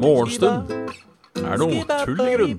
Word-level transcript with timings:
Morgenstund 0.00 0.72
er 1.38 1.60
noe 1.60 1.84
tull 2.02 2.22
i 2.24 2.34
grunn. 2.34 2.58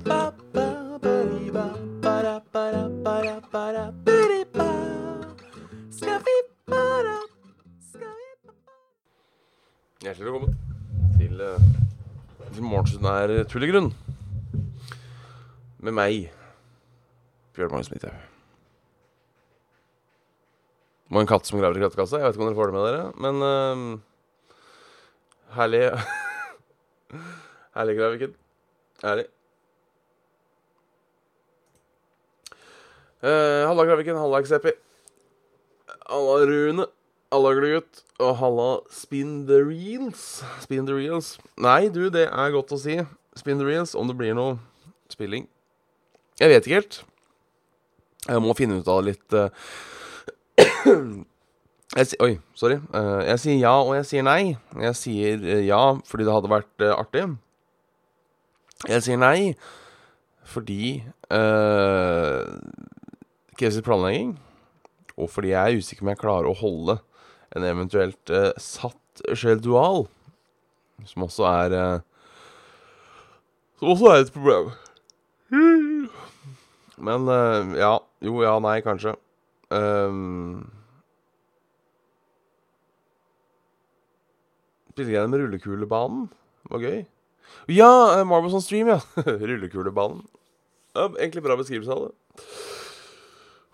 Hjertelig 10.02 10.26
velkommen 10.26 10.56
til, 11.20 11.42
uh, 11.44 11.60
til 12.54 12.64
Morgenstund 12.64 13.06
er 13.12 13.44
tull 13.52 13.68
i 13.68 13.72
grunn. 13.74 13.92
Med 15.82 15.92
meg, 15.98 16.30
Bjørn 17.52 17.76
Magnus 17.76 17.92
Midthaug. 17.92 18.41
En 21.22 21.30
katt 21.30 21.46
som 21.46 21.60
graver 21.62 21.78
i 21.78 21.84
kattekassa. 21.84 22.18
Jeg 22.18 22.26
vet 22.26 22.38
ikke 22.38 22.42
om 22.42 22.50
dere 22.50 22.58
får 22.58 22.72
det 22.72 22.76
med 22.76 22.88
dere, 22.88 23.04
men 23.22 23.36
uh, 23.46 24.00
Herlig 25.54 25.84
Herlig, 27.76 27.96
Graviken. 28.00 28.34
Herlig. 29.04 29.28
Uh, 33.22 33.68
halla, 33.70 33.86
Graviken. 33.86 34.18
Halla, 34.18 34.42
Xepi. 34.44 34.74
Halla, 36.10 36.40
Rune. 36.50 36.88
Halla, 37.32 37.54
Glugutt. 37.60 38.02
Og 38.20 38.34
halla, 38.42 38.68
Spin 38.90 39.46
the 39.48 39.62
Reels. 39.62 40.42
Spin 40.66 40.90
the 40.90 40.98
Reels. 40.98 41.38
Nei, 41.62 41.88
du, 41.94 42.08
det 42.10 42.26
er 42.28 42.56
godt 42.56 42.74
å 42.74 42.82
si. 42.82 42.98
Spin 43.38 43.62
the 43.62 43.68
Reels. 43.68 43.94
Om 43.96 44.10
det 44.10 44.18
blir 44.20 44.36
noe 44.36 44.58
spilling. 45.14 45.46
Jeg 46.42 46.50
vet 46.52 46.66
ikke 46.66 46.82
helt. 46.82 47.02
Jeg 48.26 48.42
må 48.44 48.58
finne 48.58 48.82
ut 48.82 48.90
av 48.92 49.06
litt 49.06 49.38
uh, 49.38 49.48
jeg 51.98 52.20
Oi, 52.24 52.34
sorry. 52.56 52.80
Uh, 52.94 53.22
jeg 53.28 53.44
sier 53.44 53.60
ja, 53.60 53.76
og 53.82 53.96
jeg 54.00 54.10
sier 54.10 54.26
nei. 54.28 54.56
Jeg 54.88 54.98
sier 55.00 55.46
uh, 55.46 55.62
ja 55.66 55.82
fordi 56.08 56.28
det 56.28 56.36
hadde 56.36 56.54
vært 56.54 56.88
artig. 56.96 57.26
Jeg 58.90 59.06
sier 59.06 59.22
nei 59.22 59.54
fordi 60.52 61.04
uh, 61.32 62.48
krever 63.60 63.86
planlegging. 63.86 64.36
Og 65.18 65.30
fordi 65.30 65.54
jeg 65.54 65.62
er 65.62 65.78
usikker 65.78 66.06
om 66.06 66.12
jeg 66.12 66.22
klarer 66.22 66.50
å 66.50 66.58
holde 66.58 66.98
en 67.56 67.68
eventuelt 67.68 68.34
uh, 68.34 68.52
satt 68.62 69.24
skjeldual. 69.38 70.08
Som 71.08 71.26
også 71.28 71.48
er 71.50 71.76
uh, 71.76 72.00
Som 73.80 73.94
også 73.96 74.12
er 74.12 74.24
et 74.24 74.34
problem. 74.34 74.72
Men 77.02 77.28
uh, 77.28 77.78
ja. 77.78 77.98
Jo, 78.22 78.36
ja, 78.46 78.58
nei, 78.62 78.80
kanskje. 78.86 79.16
Um, 79.72 80.68
Spilte 84.92 85.14
gjennom 85.14 85.40
rullekulebanen. 85.40 86.26
Det 86.66 86.74
var 86.74 86.84
gøy. 86.84 87.00
Ja, 87.72 87.92
uh, 88.20 88.26
Marbles 88.28 88.56
on 88.58 88.64
stream, 88.64 88.92
ja. 88.92 89.00
rullekulebanen. 89.52 90.26
Ja, 90.92 91.08
egentlig 91.16 91.46
bra 91.46 91.56
beskrivelse 91.56 91.96
av 91.96 92.10
det. 92.10 92.50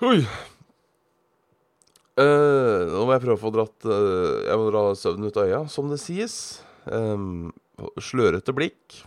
Oi. 0.06 0.20
Uh, 2.18 2.86
nå 2.94 3.02
må 3.06 3.14
jeg 3.14 3.24
prøve 3.26 3.38
å 3.38 3.42
få 3.42 3.52
dratt 3.54 3.86
uh, 3.86 4.46
Jeg 4.48 4.58
må 4.58 4.70
dra 4.72 4.82
søvnen 4.98 5.30
ut 5.30 5.36
av 5.38 5.50
øya, 5.50 5.64
som 5.74 5.90
det 5.90 6.00
sies. 6.02 6.38
Um, 6.86 7.50
slørete 8.02 8.54
blikk. 8.58 9.02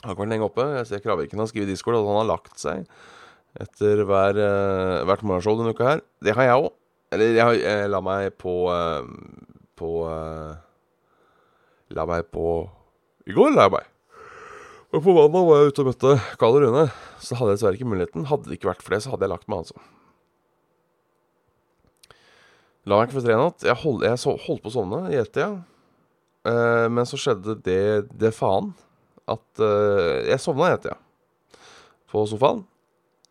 Har 0.00 0.14
ikke 0.14 0.24
vært 0.24 0.32
lenge 0.32 0.48
oppe. 0.48 0.66
Jeg 0.78 0.88
ser 0.88 1.04
Kraviken 1.04 1.40
har 1.42 1.48
skrevet 1.50 1.68
i 1.68 1.76
Discord 1.76 2.00
at 2.00 2.08
han 2.08 2.20
har 2.22 2.32
lagt 2.32 2.60
seg 2.60 2.88
etter 3.62 4.04
hver, 4.06 4.38
uh, 4.38 5.04
hvert 5.08 5.24
morgenshow 5.26 5.58
denne 5.58 5.74
uka 5.74 5.92
her. 5.92 6.02
Det 6.24 6.34
har 6.36 6.48
jeg 6.48 6.64
òg. 6.64 6.72
Eller 7.14 7.36
jeg, 7.38 7.60
jeg, 7.64 7.88
la 7.88 8.02
meg 8.04 8.34
på 8.36 8.52
På 9.78 9.90
La 11.96 12.04
meg 12.04 12.26
på 12.28 12.48
I 13.24 13.32
går 13.32 13.54
la 13.54 13.64
jeg 13.64 13.72
meg. 13.78 13.86
Og 14.88 15.04
på 15.04 15.12
mandag 15.12 15.44
var 15.44 15.60
jeg 15.60 15.70
ute 15.70 15.82
og 15.82 15.88
møtte 15.90 16.10
Karl 16.40 16.58
og 16.58 16.64
Rune. 16.64 16.84
Så 17.20 17.36
hadde 17.36 17.52
jeg 17.52 17.58
dessverre 17.58 17.76
ikke 17.76 17.88
muligheten. 17.88 18.26
Hadde 18.28 18.48
det 18.48 18.56
ikke 18.58 18.70
vært 18.70 18.84
for 18.84 18.94
det, 18.94 19.02
så 19.04 19.12
hadde 19.12 19.26
jeg 19.26 19.32
lagt 19.34 19.48
meg, 19.48 19.64
altså. 19.64 19.76
La 22.88 22.96
meg 22.96 23.08
ikke 23.08 23.18
for 23.18 23.26
tre 23.26 23.36
natt. 23.36 23.66
Jeg, 23.68 23.76
hold, 23.82 24.06
jeg 24.08 24.20
så, 24.22 24.34
holdt 24.46 24.64
på 24.64 24.72
å 24.72 24.76
sovne 24.78 25.02
i 25.12 25.18
ett-tida. 25.20 25.50
Uh, 26.48 26.86
men 26.92 27.08
så 27.08 27.20
skjedde 27.20 27.58
det, 27.66 27.82
det 28.16 28.32
faen 28.32 28.70
at 29.28 29.60
uh, 29.60 30.24
jeg 30.24 30.40
sovna 30.40 30.70
i 30.70 30.76
ett-tida 30.78 30.96
på 32.08 32.24
sofaen. 32.30 32.62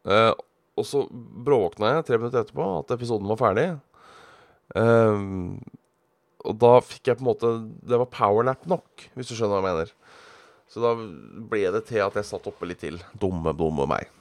Uh, 0.08 0.32
og 0.78 0.86
så 0.88 1.04
bråvåkna 1.12 1.98
jeg 1.98 2.08
tre 2.08 2.20
minutter 2.22 2.46
etterpå 2.46 2.66
at 2.80 2.94
episoden 2.96 3.30
var 3.32 3.40
ferdig. 3.42 3.68
og 4.78 6.60
da 6.62 6.74
fikk 6.86 7.08
jeg 7.10 7.18
på 7.18 7.24
en 7.24 7.30
måte 7.32 7.50
Det 7.82 7.98
var 7.98 8.12
powernap 8.14 8.68
nok, 8.70 9.08
hvis 9.16 9.32
du 9.32 9.34
skjønner 9.34 9.58
hva 9.58 9.64
jeg 9.64 9.68
mener. 9.72 9.94
Så 10.70 10.84
da 10.84 10.94
ble 11.50 11.64
det 11.74 11.86
til 11.88 12.04
at 12.04 12.16
jeg 12.20 12.28
satt 12.28 12.48
oppe 12.52 12.68
litt 12.68 12.84
til. 12.84 13.00
Dumme, 13.18 13.56
dumme 13.58 13.88
meg. 13.90 14.12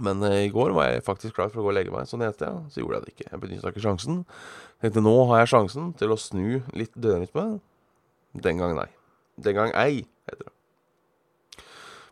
Men 0.00 0.22
eh, 0.24 0.46
i 0.46 0.52
går 0.52 0.72
var 0.76 0.88
jeg 0.88 1.04
faktisk 1.04 1.36
klar 1.36 1.50
for 1.52 1.60
å 1.60 1.66
gå 1.66 1.72
og 1.74 1.76
legge 1.76 1.92
meg. 1.92 2.08
Sånn 2.08 2.24
het 2.24 2.40
jeg. 2.40 2.64
Så 2.72 2.80
gjorde 2.80 3.00
jeg 3.00 3.04
det 3.04 3.14
ikke. 3.14 3.28
Jeg 3.28 3.42
benytta 3.42 3.72
ikke 3.72 3.84
sjansen. 3.84 4.22
Tenkte 4.80 5.04
nå 5.04 5.12
har 5.30 5.42
jeg 5.42 5.52
sjansen 5.52 5.92
til 6.00 6.14
å 6.14 6.20
snu 6.20 6.62
litt 6.78 6.94
døgnrytme. 6.96 7.46
Den 8.46 8.62
gang 8.62 8.74
nei. 8.78 8.88
Den 9.42 9.58
gang 9.58 9.74
ei, 9.76 10.06
heter 10.28 10.46
det. 10.48 10.54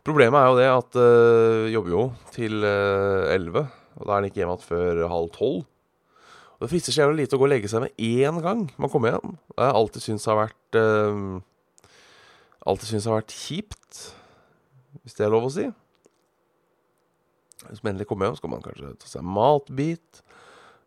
Problemet 0.01 0.39
er 0.39 0.47
jo 0.49 0.57
det 0.57 0.69
at 0.71 0.97
uh, 0.97 1.67
jobber 1.69 1.93
jo 1.93 2.05
til 2.33 2.63
elleve. 2.65 3.67
Øh, 3.67 3.77
og 4.01 4.07
da 4.07 4.15
er 4.15 4.23
den 4.23 4.31
ikke 4.31 4.41
hjemme 4.41 4.55
igjen 4.55 4.69
før 4.69 5.01
halv 5.11 5.29
tolv. 5.35 5.61
Og 6.61 6.65
det 6.65 6.69
frister 6.71 6.93
så 6.93 7.03
jævlig 7.03 7.23
lite 7.23 7.37
å 7.37 7.41
gå 7.41 7.45
og 7.47 7.51
legge 7.53 7.69
seg 7.69 7.83
med 7.83 8.01
én 8.01 8.37
gang 8.41 8.67
man 8.81 8.89
kommer 8.93 9.15
hjem. 9.15 9.35
Det 9.49 9.61
har 9.61 9.71
jeg 9.71 9.77
alltid 9.79 10.05
syntes 10.05 10.27
har 10.29 10.37
vært 10.37 10.77
uh, 10.77 11.39
Alltid 12.69 12.91
syntes 12.91 13.07
har 13.09 13.17
vært 13.17 13.33
kjipt, 13.33 13.99
hvis 15.01 15.15
det 15.17 15.23
er 15.25 15.31
lov 15.33 15.47
å 15.47 15.49
si. 15.49 15.63
Hvis 17.63 17.81
man 17.81 17.95
endelig 17.95 18.05
kommer 18.11 18.27
hjem, 18.27 18.35
så 18.37 18.43
kan 18.43 18.53
man 18.53 18.61
kanskje 18.61 18.91
ta 19.01 19.09
seg 19.09 19.23
en 19.23 19.31
matbit. 19.33 20.21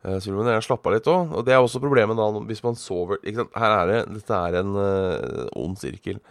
Uh, 0.07 0.21
så 0.23 0.29
vil 0.29 0.39
man 0.39 0.53
gjerne 0.53 0.67
slappe 0.69 0.91
av 0.91 0.95
litt 0.95 1.11
òg. 1.11 1.35
Og 1.35 1.47
det 1.47 1.57
er 1.57 1.63
også 1.63 1.83
problemet 1.83 2.19
da 2.19 2.29
hvis 2.51 2.63
man 2.63 2.79
sover 2.79 3.19
ikke 3.23 3.43
sant? 3.43 3.59
Her 3.59 3.75
er 3.81 3.91
det 3.91 4.01
Dette 4.21 4.39
er 4.39 4.61
en 4.63 4.79
uh, 4.79 5.47
ond 5.59 5.75
sirkel. 5.83 6.23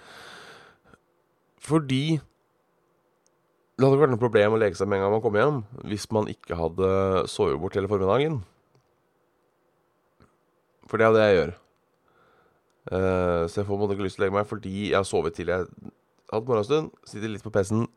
Fordi 1.64 2.04
det 3.74 3.82
hadde 3.82 3.96
ikke 3.96 4.04
vært 4.04 4.14
noe 4.14 4.22
problem 4.22 4.54
å 4.54 4.58
leke 4.62 4.78
seg 4.78 4.90
med 4.90 5.00
en 5.00 5.08
gang 5.08 5.14
man 5.16 5.22
kom 5.24 5.38
hjem, 5.38 5.56
hvis 5.90 6.06
man 6.14 6.28
ikke 6.30 6.58
hadde 6.60 6.90
sovet 7.32 7.58
bort 7.62 7.74
hele 7.74 7.90
formiddagen. 7.90 8.36
For 10.86 11.02
det 11.02 11.08
er 11.08 11.16
det 11.16 11.24
jeg 11.26 11.38
gjør. 11.40 11.54
Uh, 12.84 13.42
så 13.48 13.62
jeg 13.62 13.66
får 13.66 13.72
på 13.72 13.78
en 13.78 13.82
måte 13.82 13.96
ikke 13.96 14.06
lyst 14.06 14.20
til 14.20 14.22
å 14.22 14.26
legge 14.26 14.36
meg 14.36 14.48
fordi 14.50 14.74
jeg 14.92 14.98
har 14.98 15.08
sovet 15.08 15.34
til 15.40 15.50
jeg 15.50 15.66
hadde 16.30 16.50
morgenstund. 16.52 16.92
Sitter 17.10 17.32
litt 17.34 17.46
på 17.46 17.54
PC-en, 17.56 17.88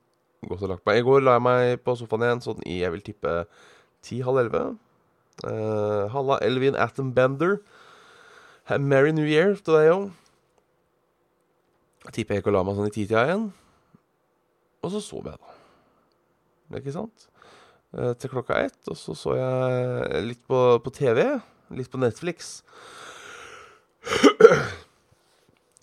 gått 0.47 0.65
og 0.65 0.73
lagt 0.73 0.87
meg. 0.89 1.03
I 1.03 1.05
går 1.05 1.27
la 1.27 1.37
jeg 1.37 1.45
meg 1.45 1.83
på 1.85 1.97
sofaen 2.01 2.25
igjen 2.25 2.45
sånn 2.47 2.65
i 2.65 2.79
jeg 2.81 2.95
vil 2.95 3.05
tippe 3.11 3.35
ti-halv 4.07 4.41
elleve. 4.47 4.65
Uh, 5.45 6.07
halla, 6.15 6.41
Elvin 6.47 6.79
Atombender. 6.81 7.59
Merry 8.81 9.13
New 9.13 9.29
Year 9.29 9.53
til 9.61 9.77
deg 9.77 9.93
òg. 9.93 10.09
Tipper 12.17 12.39
jeg 12.39 12.47
ikke 12.47 12.55
å 12.55 12.57
la 12.57 12.65
meg 12.65 12.81
sånn 12.81 12.89
i 12.89 12.95
titida 12.95 13.29
igjen. 13.29 13.47
Og 14.87 14.95
så 14.95 15.05
sov 15.05 15.29
jeg, 15.29 15.37
da. 15.37 15.56
Ikke 16.75 16.95
sant? 16.95 17.29
Uh, 17.95 18.13
til 18.19 18.33
klokka 18.33 18.59
ett. 18.67 18.81
Og 18.91 18.99
så 18.99 19.15
så 19.19 19.37
jeg 19.39 20.25
litt 20.27 20.43
på, 20.49 20.63
på 20.83 20.93
TV. 20.95 21.23
Litt 21.77 21.91
på 21.93 22.01
Netflix. 22.03 22.61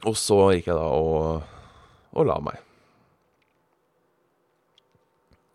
og 0.07 0.16
så 0.19 0.39
gikk 0.55 0.69
jeg 0.71 0.77
da 0.77 0.88
og, 0.91 1.49
og 2.13 2.29
la 2.29 2.38
meg. 2.44 2.61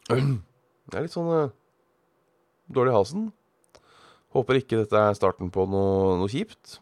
Jeg 0.08 0.96
er 0.96 1.04
litt 1.04 1.12
sånn 1.12 1.28
uh, 1.28 1.54
dårlig 2.72 2.94
i 2.94 2.96
halsen. 2.96 3.30
Håper 4.36 4.60
ikke 4.60 4.82
dette 4.82 5.00
er 5.00 5.16
starten 5.16 5.52
på 5.52 5.64
noe, 5.68 6.16
noe 6.20 6.32
kjipt. 6.32 6.78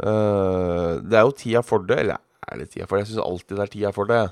Uh, 0.00 1.02
det 1.02 1.18
er 1.18 1.26
jo 1.26 1.34
tida 1.36 1.62
for 1.66 1.82
det. 1.86 1.98
Eller 2.04 2.22
er 2.46 2.62
det 2.62 2.70
tida 2.72 2.86
for 2.86 2.96
det? 2.96 3.04
Jeg 3.04 3.12
syns 3.12 3.26
alltid 3.26 3.58
det 3.58 3.66
er 3.66 3.74
tida 3.74 3.92
for 3.94 4.10
det. 4.10 4.22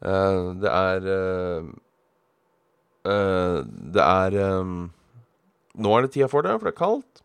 Uh, 0.00 0.50
det 0.62 0.74
er 0.74 1.08
Det 3.04 4.02
er 4.04 4.34
um, 4.60 4.90
Nå 5.80 5.94
er 5.96 6.04
det 6.04 6.10
tida 6.12 6.28
for 6.28 6.44
det, 6.44 6.52
for 6.58 6.68
det 6.68 6.74
er 6.74 6.80
kaldt. 6.80 7.22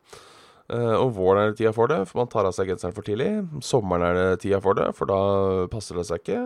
og 0.71 1.09
våren 1.17 1.41
er 1.41 1.51
det 1.51 1.57
tida 1.59 1.73
for 1.75 1.91
det, 1.91 1.97
for 2.07 2.21
man 2.21 2.29
tar 2.31 2.47
av 2.47 2.53
seg 2.55 2.69
genseren 2.71 2.95
for 2.95 3.05
tidlig. 3.05 3.29
Sommeren 3.65 4.05
er 4.07 4.15
det 4.15 4.41
tida 4.45 4.61
for 4.63 4.77
det, 4.77 4.87
for 4.95 5.09
da 5.09 5.19
passer 5.73 5.99
det 5.99 6.05
seg 6.07 6.21
ikke. 6.23 6.43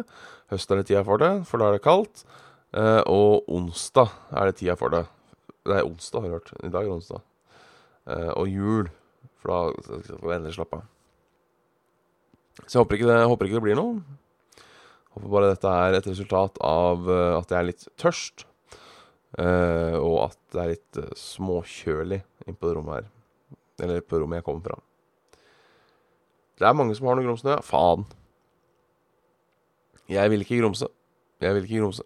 Høsten 0.50 0.74
er 0.74 0.81
det 0.81 0.90
tida 0.90 1.04
for 1.06 1.22
det, 1.22 1.31
for 1.46 1.62
da 1.62 1.70
er 1.70 1.78
det 1.78 1.86
kaldt. 1.86 2.24
Uh, 2.70 3.02
og 3.10 3.50
onsdag 3.50 4.12
er 4.30 4.50
det 4.50 4.60
tida 4.62 4.76
for 4.78 4.94
det. 4.94 5.04
Er 5.70 5.86
onsdag, 5.86 6.22
har 6.22 6.28
jeg 6.28 6.38
hørt. 6.38 6.52
I 6.62 6.72
dag 6.74 6.86
er 6.86 6.94
onsdag. 6.94 7.24
Uh, 8.10 8.31
og 8.36 8.50
jul. 8.50 8.90
For 9.40 9.54
da 9.54 9.94
skal 10.06 10.22
vi 10.22 10.36
endelig 10.36 10.58
slappe 10.58 10.81
av. 10.81 10.88
Så 12.66 12.76
jeg 12.76 12.84
håper 12.84 12.98
ikke, 12.98 13.10
det, 13.10 13.20
håper 13.31 13.48
ikke 13.48 13.58
det 13.58 13.66
blir 13.66 13.80
noe. 13.80 14.02
Håper 15.16 15.34
bare 15.34 15.54
dette 15.54 15.74
er 15.86 15.98
et 15.98 16.10
resultat 16.12 16.60
av 16.66 17.10
uh, 17.10 17.40
at 17.40 17.54
jeg 17.54 17.60
er 17.60 17.70
litt 17.72 17.88
tørst. 18.02 18.46
Eh, 19.38 19.96
og 20.00 20.16
at 20.26 20.38
det 20.54 20.62
er 20.62 20.72
litt 20.72 20.98
uh, 20.98 21.10
småkjølig 21.14 22.24
inne 22.48 22.58
på 22.58 22.70
det 22.70 22.78
rommet 22.78 22.96
her. 22.98 23.10
Eller 23.86 24.02
på 24.02 24.20
rommet 24.22 24.42
jeg 24.42 24.48
kommer 24.48 24.66
fra. 24.66 24.80
Det 26.60 26.68
er 26.68 26.76
mange 26.76 26.96
som 26.98 27.08
har 27.08 27.20
noe 27.20 27.28
grumsnø. 27.28 27.54
Ja. 27.54 27.64
Faen. 27.64 28.08
Jeg 30.10 30.31
vil 30.34 30.42
ikke 30.44 30.58
grumse. 30.64 30.90
Jeg 31.40 31.56
vil 31.56 31.68
ikke 31.68 31.84
grumse. 31.84 32.04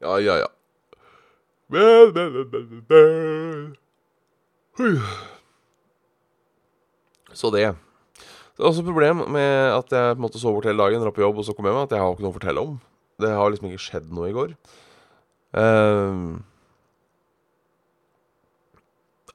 Ja, 0.00 0.16
ja, 0.22 0.38
ja. 0.38 0.48
Så 7.34 7.50
det. 7.50 7.76
Det 8.58 8.64
er 8.64 8.72
også 8.72 8.82
et 8.82 8.88
problem 8.90 9.20
med 9.30 9.52
at 9.70 9.92
jeg 9.94 10.14
på 10.14 10.18
en 10.18 10.24
måte 10.24 10.38
sov 10.42 10.56
bort 10.56 10.66
hele 10.66 10.82
dagen, 10.82 10.98
dra 10.98 11.12
på 11.14 11.22
jobb 11.22 11.36
og 11.38 11.44
så 11.46 11.52
kom 11.54 11.68
hjem, 11.68 11.76
at 11.78 11.92
jeg 11.94 12.02
har 12.02 12.10
ikke 12.10 12.24
noe 12.24 12.32
å 12.32 12.34
fortelle 12.34 12.62
om. 12.66 12.72
Det 13.22 13.28
har 13.30 13.50
liksom 13.54 13.68
ikke 13.68 13.82
skjedd 13.84 14.08
noe 14.10 14.26
i 14.26 14.32
går. 14.34 14.54
Uh, 15.54 16.40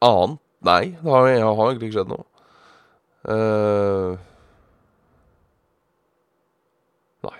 annet? 0.04 0.42
Nei, 0.68 0.84
det 1.00 1.14
har, 1.14 1.28
jeg 1.32 1.44
har 1.44 1.62
egentlig 1.70 1.88
ikke 1.88 1.98
skjedd 2.02 2.12
noe. 2.12 2.26
Uh, 3.24 4.20
nei. 7.28 7.40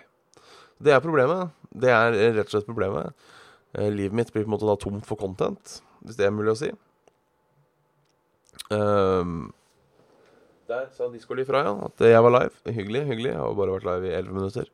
Det 0.88 0.96
er 0.96 1.04
problemet. 1.04 1.52
Det 1.84 1.92
er 1.92 2.16
rett 2.38 2.48
og 2.48 2.54
slett 2.56 2.70
problemet. 2.70 3.12
Uh, 3.76 3.90
livet 3.92 4.16
mitt 4.16 4.32
blir 4.32 4.48
på 4.48 4.54
en 4.54 4.56
måte 4.56 4.72
da 4.72 4.78
tomt 4.80 5.04
for 5.08 5.20
content, 5.20 5.82
hvis 6.08 6.20
det 6.20 6.30
er 6.30 6.36
mulig 6.36 6.56
å 6.56 6.62
si. 6.64 6.72
Uh, 8.72 9.52
der 10.68 10.90
sa 10.96 11.08
Discoli 11.12 11.46
fra, 11.46 11.64
ja. 11.66 11.74
At 11.86 12.02
jeg 12.08 12.24
var 12.24 12.34
live. 12.40 12.74
Hyggelig, 12.74 13.06
hyggelig. 13.06 13.32
Jeg 13.32 13.40
har 13.40 13.56
bare 13.58 13.76
vært 13.76 13.88
live 13.90 14.10
i 14.10 14.16
elleve 14.18 14.36
minutter. 14.38 14.70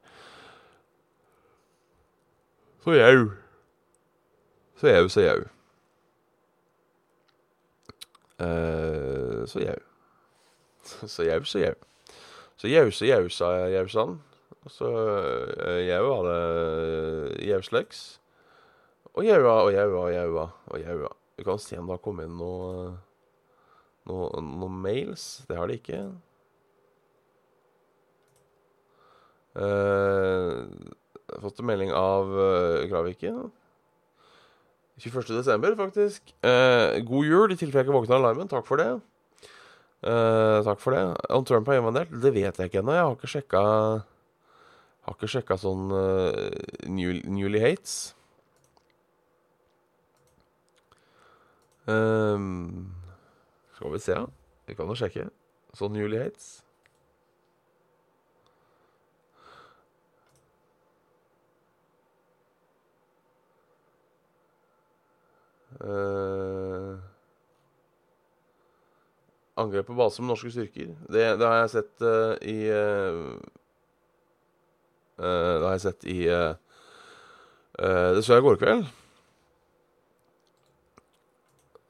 Så 2.83 2.95
jau. 2.95 3.31
Så 4.79 4.87
jau, 4.87 5.09
så 5.09 5.25
jau. 5.25 5.39
Uh, 8.39 9.43
så 9.47 9.65
jau. 9.65 9.79
Så 11.07 11.23
jau, 11.23 11.43
så 11.45 11.59
jau. 11.59 11.75
Så 12.57 12.67
jau, 12.67 12.87
så 12.91 13.05
jau, 13.05 13.25
sa 13.29 13.49
Jausan. 13.69 14.15
Og 14.65 14.71
så 14.71 14.87
uh, 14.89 15.81
jau 15.85 15.99
var 16.07 16.23
det 16.29 17.45
jausleks. 17.45 18.19
Og 19.13 19.25
jaua 19.27 19.59
og 19.65 19.73
jaua 19.73 20.01
og 20.05 20.13
jaua 20.13 20.47
og 20.71 20.81
jaua. 20.81 21.11
Vi 21.37 21.43
kan 21.43 21.59
se 21.59 21.77
om 21.79 21.87
det 21.87 21.97
har 21.97 22.03
kommet 22.03 22.27
inn 22.27 22.39
noe 22.39 22.95
noe, 24.09 24.41
no 24.43 24.67
mails. 24.71 25.43
Det 25.49 25.57
har 25.57 25.69
de 25.69 25.77
ikke. 25.79 26.01
Uh, 29.59 30.67
fått 31.41 31.61
en 31.61 31.67
melding 31.69 31.93
av 31.95 32.29
uh, 32.33 32.83
Kraviken. 32.89 33.47
21.12., 34.99 35.75
faktisk. 35.79 36.35
Uh, 36.43 36.99
god 37.07 37.31
jul, 37.31 37.53
i 37.53 37.57
tilfelle 37.59 37.85
jeg 37.85 37.89
ikke 37.89 37.97
våkner 37.97 38.17
av 38.17 38.23
alarmen. 38.23 38.51
Takk 38.51 38.67
for 38.67 38.81
det. 38.81 38.91
Uh, 40.03 40.59
takk 40.67 40.79
for 40.83 40.95
det. 40.95 41.03
Om 41.35 41.47
Trump 41.47 41.71
har 41.71 41.79
invadert, 41.79 42.11
det 42.11 42.33
vet 42.35 42.59
jeg 42.59 42.71
ikke 42.71 42.83
ennå. 42.83 42.95
Jeg 42.95 43.07
har 43.07 43.17
ikke 43.17 43.33
sjekka 43.33 43.65
Har 45.07 45.15
ikke 45.15 45.31
sjekka 45.31 45.55
sånn 45.57 45.87
new, 46.91 47.13
Newly 47.25 47.61
Hates. 47.63 48.13
Um, 51.89 52.98
skal 53.79 53.91
vi 53.91 53.99
se. 53.99 54.15
Vi 54.67 54.75
kan 54.75 54.89
jo 54.91 54.95
sjekke. 54.99 55.29
Sånn 55.77 55.93
Newly 55.95 56.17
Hates. 56.19 56.57
Uh, 65.79 66.99
angrep 69.55 69.87
på 69.87 69.95
base 69.95 70.19
med 70.19 70.33
norske 70.33 70.51
styrker. 70.51 70.91
Det, 71.07 71.25
det 71.39 71.47
har 71.47 71.61
jeg 71.61 71.75
sett 71.77 72.03
uh, 72.03 72.35
i 72.43 72.59
uh, 72.67 73.39
Det 75.15 75.63
har 75.63 75.77
jeg 75.77 75.85
sett 75.87 76.09
i 76.11 76.21
Det 77.79 78.23
så 78.27 78.35
jeg 78.35 78.43
i 78.43 78.49
går 78.49 78.59
kveld. 78.59 78.89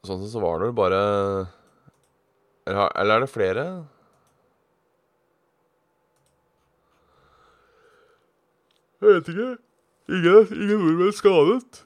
Sånn 0.06 0.22
sett 0.22 0.36
så 0.36 0.42
var 0.42 0.62
det 0.62 0.76
bare 0.78 1.00
eller, 2.70 2.92
eller 3.02 3.18
er 3.18 3.24
det 3.24 3.32
flere? 3.32 3.66
Jeg 9.00 9.14
vet 9.14 9.30
ikke. 9.32 9.52
Ingen, 10.10 10.50
ingen 10.56 10.82
nordmenn 10.82 11.14
skadet. 11.16 11.84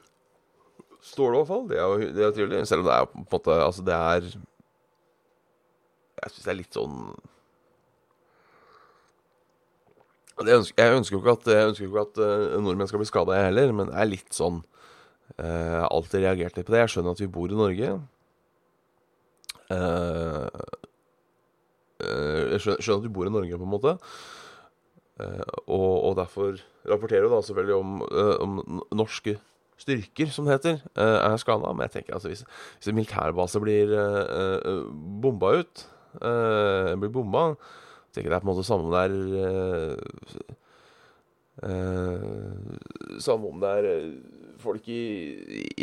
Står 1.05 1.31
det 1.31 1.37
i 1.37 1.39
hvert 1.39 1.51
fall. 1.51 1.63
Det 1.69 1.77
er 1.77 1.85
jo 1.85 2.09
det 2.17 2.25
er 2.25 2.33
trivelig. 2.35 2.65
Selv 2.67 2.83
om 2.83 2.89
det 2.89 2.95
er 2.95 3.05
på 3.05 3.21
en 3.21 3.27
måte 3.31 3.55
Altså, 3.61 3.85
det 3.85 3.93
er 3.93 4.27
Jeg 6.23 6.31
syns 6.31 6.43
det 6.43 6.53
er 6.53 6.59
litt 6.59 6.77
sånn 6.77 6.99
jeg 10.35 10.57
ønsker, 10.59 10.75
jeg 10.83 10.97
ønsker 10.97 11.15
jo 11.15 11.21
ikke 11.21 11.33
at, 11.37 11.45
ønsker 11.69 11.85
ikke 11.85 12.01
at 12.01 12.17
uh, 12.19 12.55
nordmenn 12.59 12.89
skal 12.89 12.99
bli 12.99 13.07
skada, 13.07 13.37
jeg 13.37 13.45
heller, 13.47 13.69
men 13.71 13.87
det 13.87 13.95
er 14.01 14.09
litt 14.09 14.35
sånn 14.35 14.57
uh, 15.39 15.85
alltid 15.87 16.25
reagert 16.25 16.57
litt 16.59 16.67
på 16.67 16.73
det. 16.75 16.81
Jeg 16.81 16.91
skjønner 16.91 17.15
at 17.15 17.21
vi 17.23 17.29
bor 17.31 17.47
i 17.47 17.55
Norge. 17.55 17.93
Uh, 19.73 20.49
jeg 22.05 22.61
skjønner, 22.61 22.97
at 22.99 23.05
du 23.05 23.13
bor 23.13 23.27
i 23.29 23.33
Norge, 23.33 23.57
på 23.57 23.65
en 23.65 23.71
måte. 23.71 23.97
Og, 25.15 25.93
og, 26.03 26.11
derfor 26.19 26.57
rapporterer 26.91 27.23
du 27.23 27.31
da 27.31 27.39
selvfølgelig 27.39 27.75
om, 27.77 28.01
om 28.43 28.81
norske 28.91 29.37
styrker, 29.79 30.27
som 30.35 30.45
det 30.45 30.57
heter, 30.57 30.81
er 30.99 31.37
skada. 31.39 31.71
Men 31.71 31.87
jeg 31.87 31.93
tenker 31.93 32.17
altså 32.17 32.29
hvis, 32.33 32.43
hvis 32.75 32.91
en 32.91 32.97
militærbase 32.99 33.61
blir 33.63 33.95
bomba 35.23 35.53
ut, 35.63 35.85
blir 36.19 37.15
bomba 37.15 37.45
tenker 38.15 38.31
det 38.31 38.37
er 38.37 38.43
på 38.43 38.47
en 38.47 38.53
måte 38.53 38.67
samme 38.67 38.85
om 38.87 38.93
det 38.93 39.01
er 39.05 39.13
uh, 41.65 43.19
Samme 43.23 43.47
om 43.51 43.61
det 43.63 43.69
er 43.79 43.85
folk 44.59 44.83
i 44.91 45.01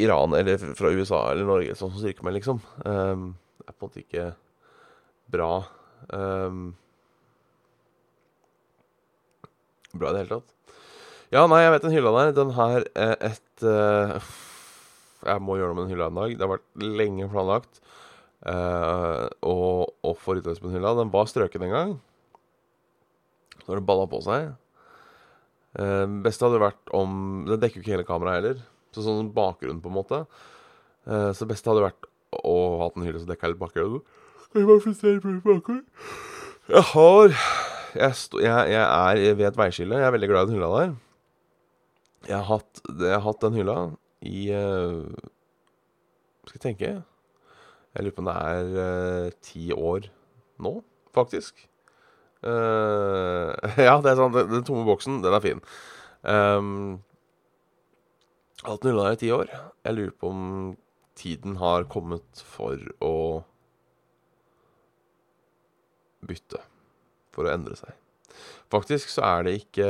Iran 0.02 0.34
eller 0.36 0.56
fra 0.76 0.92
USA 0.92 1.20
eller 1.32 1.48
Norge 1.48 1.74
sånn 1.78 1.92
som 1.92 2.00
styrker 2.02 2.24
meg, 2.26 2.34
liksom. 2.38 2.58
Det 2.82 3.51
er 3.66 3.74
på 3.74 3.86
en 3.86 3.90
måte 3.90 4.02
ikke 4.02 4.26
bra. 5.32 5.50
Um, 6.10 6.72
bra 9.92 10.10
i 10.10 10.14
det 10.14 10.24
hele 10.24 10.38
tatt. 10.38 10.78
Ja, 11.32 11.46
nei, 11.48 11.62
jeg 11.64 11.72
vet 11.72 11.84
den 11.86 11.94
hylla 11.94 12.12
der. 12.18 12.32
Den 12.36 12.54
her 12.58 12.86
er 12.98 13.14
et 13.24 13.64
uh, 13.64 14.32
Jeg 15.24 15.40
må 15.40 15.56
gjøre 15.56 15.72
noe 15.72 15.78
med 15.78 15.86
den 15.86 15.94
hylla 15.94 16.10
en 16.10 16.18
dag. 16.20 16.34
Det 16.36 16.44
har 16.44 16.54
vært 16.56 16.86
lenge 17.00 17.28
planlagt. 17.32 17.80
Uh, 18.42 19.30
og, 19.46 19.94
og 20.02 20.18
få 20.18 20.36
rydda 20.36 20.56
på 20.58 20.68
den 20.68 20.76
hylla. 20.76 20.96
Den 20.98 21.12
var 21.14 21.30
strøken 21.30 21.64
en 21.64 21.76
gang. 21.76 21.94
Så 23.62 23.70
har 23.70 23.80
det 23.80 23.88
balla 23.88 24.08
på 24.10 24.20
seg. 24.26 24.52
Uh, 25.78 26.04
beste 26.24 26.44
hadde 26.44 26.60
vært 26.60 26.90
om 26.92 27.46
Det 27.48 27.56
dekker 27.62 27.80
jo 27.80 27.84
ikke 27.86 27.94
hele 27.94 28.08
kameraet 28.08 28.42
heller. 28.42 28.64
Så 28.92 29.06
sånn 29.06 29.32
bakgrunn, 29.32 29.80
på 29.80 29.88
en 29.88 29.96
måte. 29.96 30.24
Uh, 31.08 31.30
så 31.32 31.48
beste 31.48 31.70
hadde 31.72 31.86
vært 31.86 32.11
å 32.46 32.56
hatt 32.82 32.98
en 32.98 33.06
hylle 33.06 33.20
som 33.22 33.30
dekka 33.30 33.52
litt 33.52 33.60
bakgrunn. 33.60 34.02
Jeg 36.68 36.84
har 36.92 37.36
jeg, 37.92 38.16
stå, 38.16 38.40
jeg, 38.40 38.72
jeg, 38.72 38.82
er 38.82 39.34
ved 39.36 39.46
et 39.50 39.58
veiskille. 39.58 39.98
Jeg 40.00 40.08
er 40.08 40.14
veldig 40.14 40.28
glad 40.30 40.46
i 40.46 40.50
den 40.50 40.58
hylla 40.58 40.70
der. 40.76 40.94
Jeg 42.28 42.36
har 42.38 42.48
hatt, 42.48 42.82
jeg 42.88 43.12
har 43.12 43.24
hatt 43.26 43.42
den 43.42 43.58
hylla 43.58 43.76
i 44.22 44.44
uh, 44.54 45.08
Skal 46.46 46.54
jeg 46.54 46.62
tenke 46.62 46.90
Jeg 46.92 48.04
lurer 48.04 48.14
på 48.14 48.22
om 48.22 48.28
det 48.30 48.36
er 48.38 48.68
uh, 48.76 49.32
ti 49.42 49.64
år 49.74 50.06
nå, 50.62 50.76
faktisk. 51.14 51.66
Uh, 52.42 53.50
ja, 53.88 53.96
det 54.02 54.12
er 54.12 54.20
sånn, 54.20 54.36
den, 54.36 54.52
den, 54.54 54.64
tomme 54.68 54.86
boksen, 54.86 55.20
den 55.24 55.34
er 55.36 55.42
fin. 55.44 55.64
Um, 56.22 57.02
nulla 58.62 59.10
der 59.10 59.18
i 59.18 59.20
ti 59.24 59.32
år. 59.34 59.50
Jeg 59.82 59.98
lurer 59.98 60.14
på 60.16 60.30
om 60.30 60.46
tiden 61.22 61.56
har 61.62 61.88
kommet 61.90 62.42
for 62.42 62.78
å 63.04 63.16
bytte. 66.26 66.60
For 67.32 67.48
å 67.48 67.54
endre 67.54 67.78
seg. 67.78 67.94
Faktisk 68.72 69.10
så 69.12 69.24
er 69.28 69.46
det 69.46 69.58
ikke 69.60 69.88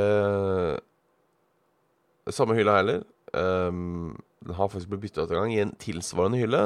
samme 2.33 2.55
hylla 2.57 2.77
heller. 2.79 3.03
Um, 3.33 4.15
den 4.43 4.55
har 4.57 4.69
faktisk 4.69 4.91
blitt 4.91 5.07
bytta 5.07 5.25
ut 5.25 5.31
en 5.31 5.41
gang 5.41 5.53
i 5.53 5.61
en 5.63 5.75
tilsvarende 5.79 6.39
hylle. 6.41 6.65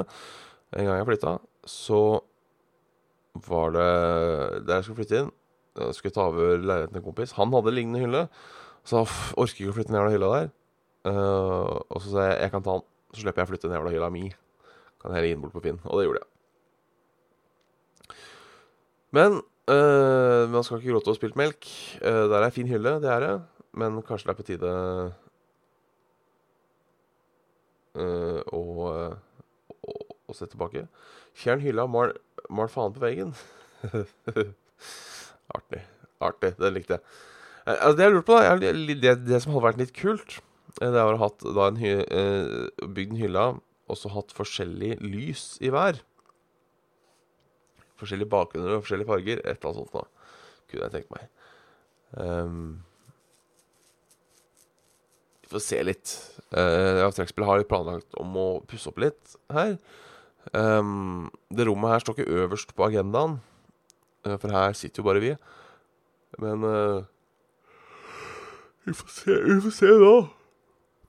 En 0.76 0.88
gang 0.88 1.00
jeg 1.00 1.10
flytta, 1.12 1.38
så 1.68 2.02
var 3.48 3.72
det 3.76 3.90
Der 4.66 4.80
jeg 4.80 4.84
skulle 4.84 4.98
flytte 4.98 5.20
inn, 5.22 5.30
jeg 5.78 5.94
skulle 5.94 6.14
ta 6.16 6.26
over 6.32 6.58
leiligheten 6.58 6.96
til 6.96 7.02
en 7.02 7.06
kompis. 7.06 7.36
Han 7.38 7.54
hadde 7.54 7.74
lignende 7.76 8.02
hylle. 8.02 8.24
Så 8.88 9.04
orker 9.38 9.62
ikke 9.62 9.74
å 9.74 9.78
flytte 9.78 9.92
den 9.92 10.00
jævla 10.00 10.16
hylla 10.16 10.34
der. 10.34 10.52
Uh, 11.08 11.78
og 11.88 12.02
så 12.02 12.12
sa 12.12 12.28
jeg 12.28 12.42
jeg 12.42 12.54
kan 12.56 12.66
ta 12.66 12.78
den, 12.80 12.88
så 13.14 13.22
slipper 13.22 13.44
jeg 13.44 13.48
å 13.48 13.52
flytte 13.52 13.70
den 13.70 13.78
jævla 13.78 13.94
hylla 13.94 14.10
mi. 14.12 14.26
Kan 15.08 15.16
heller 15.16 15.40
bort 15.40 15.56
på 15.56 15.64
Finn. 15.64 15.80
Og 15.88 16.02
det 16.02 16.08
gjorde 16.08 16.20
jeg. 16.20 16.32
Men 19.16 19.40
øh, 19.72 20.50
man 20.52 20.66
skal 20.68 20.82
ikke 20.82 20.92
gråte 20.92 21.14
og 21.14 21.16
spilt 21.16 21.40
melk. 21.40 21.64
Uh, 22.02 22.28
der 22.28 22.44
er 22.44 22.52
fin 22.52 22.68
hylle, 22.68 22.98
det 23.00 23.12
er 23.14 23.24
det. 23.24 23.36
Men 23.78 24.02
kanskje 24.04 24.28
det 24.28 24.34
er 24.34 24.40
på 24.40 24.46
tide 24.48 24.72
eh, 27.98 28.40
å, 28.58 28.62
å, 29.70 29.98
å 30.26 30.38
se 30.38 30.48
tilbake. 30.50 30.88
Fjern 31.38 31.62
hylla, 31.62 31.86
mal, 31.92 32.16
mal 32.50 32.72
faen 32.74 32.96
på 32.96 33.04
veggen. 33.04 33.36
Artig. 35.58 35.84
Artig. 36.24 36.56
Det 36.58 36.74
likte 36.74 36.98
jeg. 36.98 37.06
Eh, 37.68 37.76
altså, 37.76 37.96
det 38.00 38.08
jeg 38.08 38.16
lurte 38.16 38.30
på, 38.32 38.40
da, 38.42 38.58
det, 38.58 39.16
det 39.28 39.44
som 39.44 39.54
hadde 39.54 39.68
vært 39.68 39.82
litt 39.84 39.96
kult, 39.98 40.40
eh, 40.80 40.90
det 40.90 40.98
var 40.98 41.14
å 41.14 41.22
ha 41.22 41.30
hatt 41.30 41.48
eh, 41.92 42.88
bygd 42.88 43.14
en 43.14 43.22
hylle 43.22 43.48
og 43.88 44.00
så 44.00 44.12
hatt 44.12 44.36
forskjellig 44.36 44.98
lys 45.04 45.56
i 45.64 45.72
hver. 45.74 46.02
Forskjellige 47.98 48.30
bakgrunner 48.30 48.76
og 48.76 48.84
forskjellige 48.84 49.10
farger. 49.10 49.42
Et 49.42 49.56
eller 49.56 49.70
annet 49.72 49.80
sånt, 49.82 49.96
da. 49.96 50.34
Kunne 50.68 50.88
jeg 50.88 50.96
tenkt 50.98 51.14
meg. 51.16 51.30
Ehm, 52.20 52.84
vi 55.48 55.54
får 55.54 55.64
se 55.64 55.80
litt. 55.88 56.16
Uh, 56.52 57.08
Trekkspillet 57.16 57.48
har 57.50 57.64
planlagt 57.68 58.18
om 58.20 58.36
å 58.40 58.48
pusse 58.68 58.92
opp 58.92 59.00
litt 59.04 59.38
her. 59.56 59.78
Um, 60.54 61.28
det 61.52 61.68
rommet 61.68 61.92
her 61.92 62.04
står 62.04 62.18
ikke 62.18 62.44
øverst 62.44 62.72
på 62.76 62.86
agendaen, 62.88 63.42
eh, 64.24 64.38
for 64.40 64.54
her 64.56 64.76
sitter 64.80 65.04
jo 65.04 65.08
bare 65.08 65.24
vi. 65.24 65.34
Men 66.40 66.64
uh, 66.64 67.04
vi 68.88 68.96
får 68.96 69.12
se, 69.12 69.40
vi 69.44 69.60
får 69.66 69.76
se 69.82 69.98
da. 70.04 70.14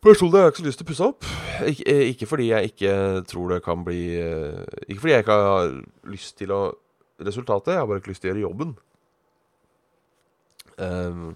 Personlig 0.03 0.39
har 0.41 0.49
jeg 0.49 0.57
ikke 0.57 0.65
så 0.65 0.71
lyst 0.71 0.83
til 0.83 0.89
å 0.89 0.93
pusse 0.93 1.13
opp. 1.13 1.48
Eh, 1.65 2.05
ikke 2.13 2.29
fordi 2.31 2.51
jeg 2.51 2.73
ikke 2.73 2.93
tror 3.29 3.55
det 3.55 3.63
kan 3.65 3.85
bli 3.87 4.03
eh, 4.21 4.65
Ikke 4.89 5.01
fordi 5.01 5.15
jeg 5.15 5.25
ikke 5.25 5.39
har 5.47 5.73
lyst 6.13 6.37
til 6.39 6.53
å 6.55 6.63
resultatet, 7.19 7.73
jeg 7.75 7.83
har 7.83 7.89
bare 7.91 7.99
ikke 7.99 8.13
lyst 8.13 8.23
til 8.23 8.31
å 8.31 8.33
gjøre 8.33 8.45
jobben. 8.45 8.75
Um, 10.79 11.33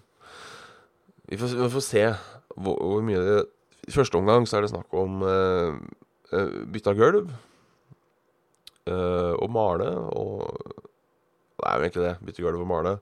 vi, 1.27 1.39
får, 1.41 1.57
vi 1.59 1.71
får 1.73 1.83
se 1.83 2.05
hvor, 2.55 2.77
hvor 2.79 3.01
mye 3.03 3.19
det 3.19 3.41
I 3.89 3.95
første 3.97 4.21
omgang 4.21 4.47
så 4.47 4.61
er 4.61 4.63
det 4.63 4.71
snakk 4.71 4.95
om 4.95 5.25
uh, 5.27 5.75
bytte 6.71 6.93
av 6.93 7.01
gulv. 7.01 7.33
Uh, 8.87 9.35
og 9.39 9.51
male 9.55 9.91
og 10.15 10.47
Det 11.59 11.67
er 11.67 11.75
jo 11.75 11.85
egentlig 11.87 12.07
det. 12.07 12.15
Bytte 12.29 12.47
gulv 12.47 12.63
og 12.63 12.71
male. 12.71 12.95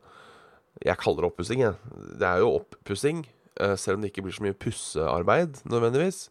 Jeg 0.81 0.97
kaller 1.01 1.25
det 1.25 1.31
oppussing, 1.35 1.67
jeg. 1.67 1.77
Det 2.21 2.29
er 2.29 2.41
jo 2.41 2.55
oppussing. 2.63 3.27
Uh, 3.61 3.77
selv 3.77 3.99
om 3.99 4.05
det 4.05 4.15
ikke 4.15 4.25
blir 4.25 4.37
så 4.37 4.47
mye 4.47 4.57
pussearbeid 4.57 5.61
nødvendigvis. 5.69 6.31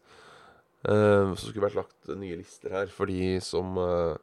Eh, 0.87 1.31
så 1.35 1.49
skulle 1.49 1.59
det 1.59 1.65
vært 1.67 1.79
lagt 1.81 2.11
nye 2.15 2.37
lister 2.39 2.71
her 2.71 2.91
for 2.93 3.11
de 3.11 3.33
som 3.43 3.75
eh, 3.83 4.13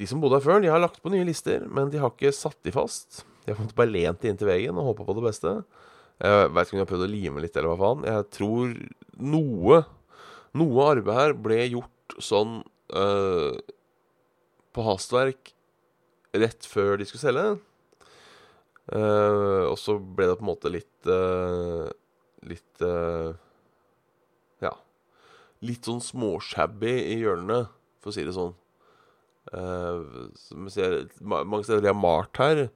De 0.00 0.06
som 0.08 0.22
bodde 0.22 0.38
her 0.38 0.46
før, 0.46 0.62
de 0.64 0.70
har 0.72 0.80
lagt 0.80 1.02
på 1.02 1.12
nye 1.12 1.26
lister, 1.26 1.66
men 1.66 1.90
de 1.92 2.00
har 2.00 2.14
ikke 2.14 2.32
satt 2.32 2.56
de 2.64 2.72
fast. 2.72 3.24
De 3.44 3.52
har 3.52 3.72
bare 3.76 3.90
lent 3.90 4.22
de 4.22 4.30
inntil 4.30 4.48
veggen 4.48 4.78
og 4.78 4.92
håpa 4.92 5.04
på 5.08 5.16
det 5.18 5.24
beste. 5.26 5.54
Jeg 6.22 6.52
veit 6.54 6.68
ikke 6.68 6.76
om 6.76 6.78
de 6.78 6.84
har 6.84 6.90
prøvd 6.92 7.06
å 7.08 7.10
lime 7.10 7.42
litt, 7.42 7.56
eller 7.58 7.72
hva 7.72 7.78
faen. 7.82 8.04
Jeg 8.06 8.28
tror 8.38 8.76
noe 9.18 9.84
Noe 10.56 10.84
arbeid 10.94 11.12
her 11.12 11.34
ble 11.36 11.58
gjort 11.66 12.14
sånn 12.24 12.54
uh, 12.96 13.52
på 14.72 14.84
hastverk 14.86 15.50
rett 16.32 16.64
før 16.66 16.96
de 16.98 17.04
skulle 17.06 17.20
selge. 17.20 17.50
Og 18.88 19.76
så 19.76 19.98
ble 20.00 20.30
det 20.30 20.38
på 20.38 20.46
en 20.46 20.48
måte 20.48 20.72
litt 20.72 21.10
Litt. 22.48 22.86
Litt 25.66 25.88
sånn 25.88 26.02
småshabby 26.04 26.92
i 27.14 27.18
hjørnene, 27.22 27.66
for 28.02 28.12
å 28.12 28.14
si 28.14 28.24
det 28.26 28.34
sånn. 28.36 28.54
Uh, 29.48 30.28
ser, 30.68 31.06
mange 31.24 31.64
steder 31.64 31.82
de 31.82 31.90
har 31.90 31.98
malt 31.98 32.36
her, 32.38 32.66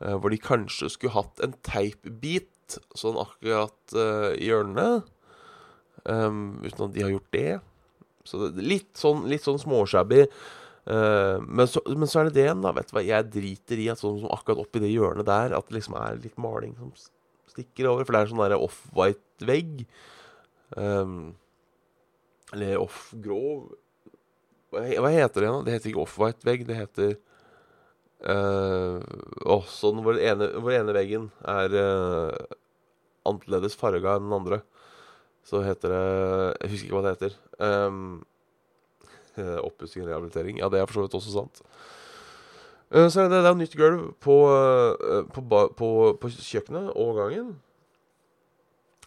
uh, 0.00 0.16
hvor 0.16 0.32
de 0.32 0.40
kanskje 0.40 0.88
skulle 0.92 1.14
hatt 1.16 1.42
en 1.44 1.54
teipbit 1.66 2.78
sånn 2.96 3.18
akkurat 3.20 3.94
uh, 3.94 4.32
i 4.34 4.48
hjørnene. 4.48 5.04
Um, 6.06 6.62
uten 6.64 6.86
at 6.88 6.94
de 6.94 7.04
har 7.04 7.12
gjort 7.14 7.32
det. 7.36 7.50
Så 8.26 8.46
det, 8.46 8.64
litt 8.64 8.94
sånn, 8.98 9.26
litt 9.30 9.44
sånn 9.46 9.60
småshabby. 9.62 10.26
Men, 10.86 11.66
så, 11.66 11.80
men 11.98 12.06
så 12.06 12.20
er 12.20 12.28
det 12.28 12.36
det 12.36 12.42
igjen, 12.44 12.60
da. 12.62 12.70
Vet 12.76 12.92
du 12.92 12.94
hva, 12.94 13.02
Jeg 13.02 13.26
driter 13.34 13.80
i 13.82 13.88
at 13.90 13.98
sånn 13.98 14.20
som 14.20 14.30
akkurat 14.30 14.60
oppi 14.62 14.78
det 14.82 14.92
hjørnet 14.92 15.26
der, 15.26 15.54
at 15.58 15.66
det 15.66 15.74
liksom 15.80 15.96
er 15.98 16.20
litt 16.22 16.36
maling 16.38 16.76
som 16.78 16.92
stikker 17.50 17.88
over. 17.90 18.06
For 18.06 18.14
det 18.14 18.20
er 18.20 18.30
sånn 18.30 18.42
derre 18.44 18.60
off-white-vegg. 18.62 19.82
Um, 20.78 21.34
eller 22.54 22.78
off-grov 22.78 23.72
hva, 24.74 24.82
heter 25.14 25.40
det 25.40 25.48
igjen? 25.48 25.64
Det 25.66 25.74
heter 25.74 25.90
ikke 25.92 26.02
off-white-vegg. 26.02 26.64
Det 26.68 26.76
heter 26.76 27.12
uh, 28.28 29.62
sånn 29.72 30.02
hvor, 30.04 30.18
den 30.18 30.26
ene, 30.34 30.48
hvor 30.60 30.74
ene 30.74 30.94
veggen 30.96 31.28
er 31.48 31.76
uh, 31.78 32.56
annerledes 33.26 33.78
farga 33.78 34.18
enn 34.18 34.26
den 34.28 34.36
andre. 34.36 34.60
Så 35.46 35.62
heter 35.64 35.94
det 35.94 36.02
Jeg 36.04 36.72
husker 36.74 36.88
ikke 36.90 36.98
hva 36.98 37.04
det 37.06 37.14
heter. 37.16 37.38
Um, 37.62 38.00
Eh, 39.36 39.58
Oppussing 39.68 40.04
og 40.04 40.10
rehabilitering. 40.10 40.60
Ja, 40.62 40.70
det 40.72 40.80
er 40.80 40.88
for 40.88 40.96
så 40.96 41.06
vidt 41.06 41.16
også 41.18 41.34
sant. 41.34 41.62
Uh, 42.88 43.08
Så 43.12 43.24
er 43.24 43.30
det, 43.30 43.42
det 43.44 43.50
er 43.50 43.58
nytt 43.58 43.76
gulv 43.78 44.04
på, 44.22 44.36
uh, 44.48 45.24
på, 45.32 45.42
ba- 45.44 45.68
på, 45.76 45.88
på 46.20 46.30
kjøkkenet 46.32 46.92
og 46.96 47.18
gangen. 47.20 47.50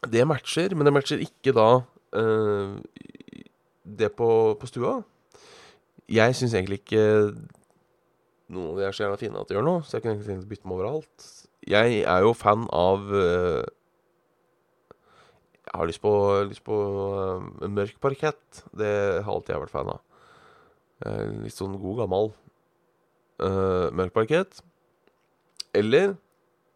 Det 0.06 0.26
matcher, 0.28 0.76
men 0.78 0.88
det 0.88 0.94
matcher 0.96 1.20
ikke 1.26 1.52
da 1.52 1.82
eh, 2.16 2.78
det 3.98 4.12
på, 4.18 4.30
på 4.60 4.70
stua. 4.70 5.00
Jeg 6.10 6.36
syns 6.38 6.56
egentlig 6.58 6.82
ikke 6.84 7.04
noen 8.50 8.72
av 8.72 8.80
de 8.80 8.86
er 8.88 8.96
så 8.96 9.04
gjerne 9.04 9.20
fine 9.22 9.42
at 9.42 9.50
de 9.50 9.58
gjør 9.58 9.66
noe, 9.68 9.84
så 9.86 9.98
jeg 9.98 10.04
kunne 10.04 10.16
egentlig 10.16 10.32
tenkt 10.32 10.48
å 10.48 10.52
bytte 10.54 10.66
dem 10.66 10.76
overalt. 10.78 11.28
Jeg 11.70 12.00
er 12.02 12.24
jo 12.26 12.32
fan 12.38 12.66
av 12.74 13.12
eh, 13.14 13.66
Jeg 15.70 15.76
har 15.76 15.90
lyst 15.90 16.02
på, 16.02 16.14
lyst 16.50 16.64
på 16.66 16.78
en 17.62 17.76
mørk 17.76 18.00
parkett. 18.02 18.64
Det 18.74 18.94
har 19.22 19.30
alltid 19.30 19.54
jeg 19.54 19.64
vært 19.66 19.76
fan 19.76 19.92
av. 19.94 20.00
Eh, 21.06 21.26
litt 21.46 21.56
sånn 21.56 21.78
god, 21.78 22.04
gammel 22.04 22.34
mørk 23.96 24.12
parkett. 24.12 24.58
Eller, 25.72 26.16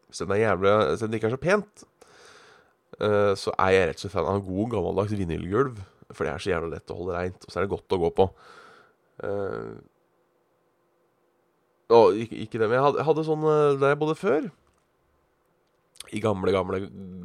hvis 0.08 0.22
den 0.22 0.32
er 0.32 0.44
jævlig 0.44 0.70
Hvis 0.70 1.02
den 1.02 1.16
ikke 1.18 1.26
er 1.28 1.34
så 1.34 1.40
pent, 1.42 1.84
eh, 3.00 3.32
så 3.38 3.54
er 3.58 3.74
jeg 3.74 3.88
rett 3.88 3.98
og 3.98 4.04
slett 4.04 4.14
fan 4.14 4.30
av 4.30 4.44
god, 4.46 4.70
gammeldags 4.76 5.16
vinylgulv. 5.18 5.82
For 6.14 6.26
det 6.26 6.34
er 6.34 6.44
så 6.44 6.52
jævla 6.52 6.70
lett 6.74 6.92
å 6.92 6.98
holde 6.98 7.16
reint, 7.16 7.44
og 7.44 7.50
så 7.50 7.60
er 7.60 7.66
det 7.66 7.74
godt 7.74 7.96
å 7.96 8.00
gå 8.04 8.10
på. 8.18 8.28
Uh, 9.24 9.74
og 11.94 12.18
ikke, 12.18 12.38
ikke 12.46 12.60
det, 12.60 12.68
men 12.68 12.78
jeg 12.78 12.86
hadde, 12.86 13.04
hadde 13.06 13.24
sånn 13.26 13.44
eh, 13.44 13.76
der 13.80 13.92
jeg 13.92 14.00
bodde 14.00 14.16
før. 14.16 14.46
I 16.16 16.20
gamle, 16.24 16.52
gamle 16.54 16.80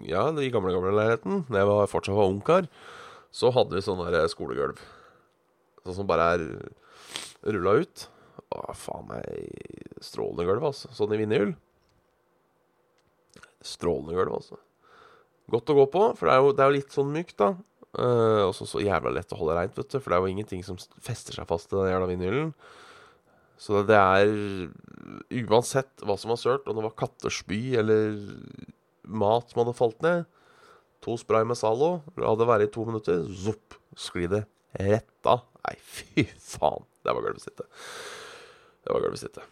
Ja, 0.08 0.26
i 0.36 0.52
gamle, 0.52 0.74
gamle 0.76 0.92
leiligheten, 0.96 1.44
da 1.48 1.62
jeg 1.62 1.70
var, 1.70 1.90
fortsatt 1.92 2.18
var 2.18 2.32
ungkar, 2.32 2.68
så 3.32 3.54
hadde 3.56 3.78
vi 3.78 3.84
sånn 3.86 4.04
der 4.04 4.28
skolegulv. 4.32 4.82
Sånn 5.86 6.02
som 6.02 6.10
bare 6.10 6.28
er 6.36 6.46
rulla 7.56 7.78
ut. 7.84 8.06
Å, 8.50 8.74
faen 8.78 9.08
meg 9.10 10.00
strålende 10.04 10.48
gulv, 10.48 10.70
altså. 10.72 10.92
Sånn 10.96 11.14
i 11.16 11.22
vinyl. 11.22 11.54
Strålende 13.66 14.18
gulv, 14.18 14.40
altså. 14.42 14.60
Godt 15.50 15.72
å 15.72 15.78
gå 15.80 15.86
på, 15.94 16.04
for 16.18 16.30
det 16.30 16.36
er 16.36 16.44
jo, 16.44 16.54
det 16.56 16.64
er 16.64 16.72
jo 16.72 16.78
litt 16.78 16.96
sånn 16.96 17.14
mykt, 17.14 17.38
da. 17.42 17.54
Eh, 17.98 18.44
og 18.46 18.54
så 18.54 18.84
jævla 18.84 19.14
lett 19.16 19.34
å 19.34 19.40
holde 19.40 19.58
reint, 19.58 19.78
vet 19.78 19.90
du. 19.90 19.98
For 19.98 20.12
det 20.12 20.18
er 20.18 20.26
jo 20.26 20.34
ingenting 20.36 20.66
som 20.68 20.78
fester 21.02 21.38
seg 21.40 21.50
fast 21.50 21.72
i 21.74 21.78
den 21.78 21.90
jævla 21.90 22.10
vinylen. 22.12 22.52
Så 23.60 23.82
det 23.84 23.98
er 23.98 24.30
Uansett 25.50 26.04
hva 26.06 26.16
som 26.20 26.32
var 26.32 26.40
sølt, 26.40 26.68
om 26.70 26.78
det 26.78 26.86
var 26.86 27.00
kattespy 27.00 27.76
eller 27.80 28.14
mat 29.10 29.50
som 29.50 29.64
hadde 29.64 29.76
falt 29.76 30.00
ned 30.06 30.28
To 31.06 31.16
spray 31.20 31.46
med 31.48 31.56
Zalo, 31.56 32.02
la 32.20 32.34
det 32.36 32.48
være 32.48 32.66
i 32.68 32.72
to 32.74 32.84
minutter, 32.88 33.22
zopp, 33.32 33.78
skli 33.96 34.28
det 34.32 34.42
rett 34.84 35.30
av. 35.32 35.46
Nei, 35.64 35.78
fy 35.96 36.26
faen. 36.44 36.84
Det 37.06 37.14
var 37.16 37.24
gulvet 37.24 37.46
sitt, 37.46 37.56
det. 37.56 37.68
Var 38.90 39.06
gulvet 39.06 39.22
sitt, 39.22 39.40
det. 39.40 39.46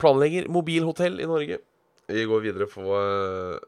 Planlegger 0.00 0.48
mobilhotell 0.48 1.20
i 1.20 1.28
Norge. 1.28 1.60
Vi 2.08 2.24
går 2.26 2.40
videre 2.46 2.66
på 2.72 2.86
eh, 2.96 3.60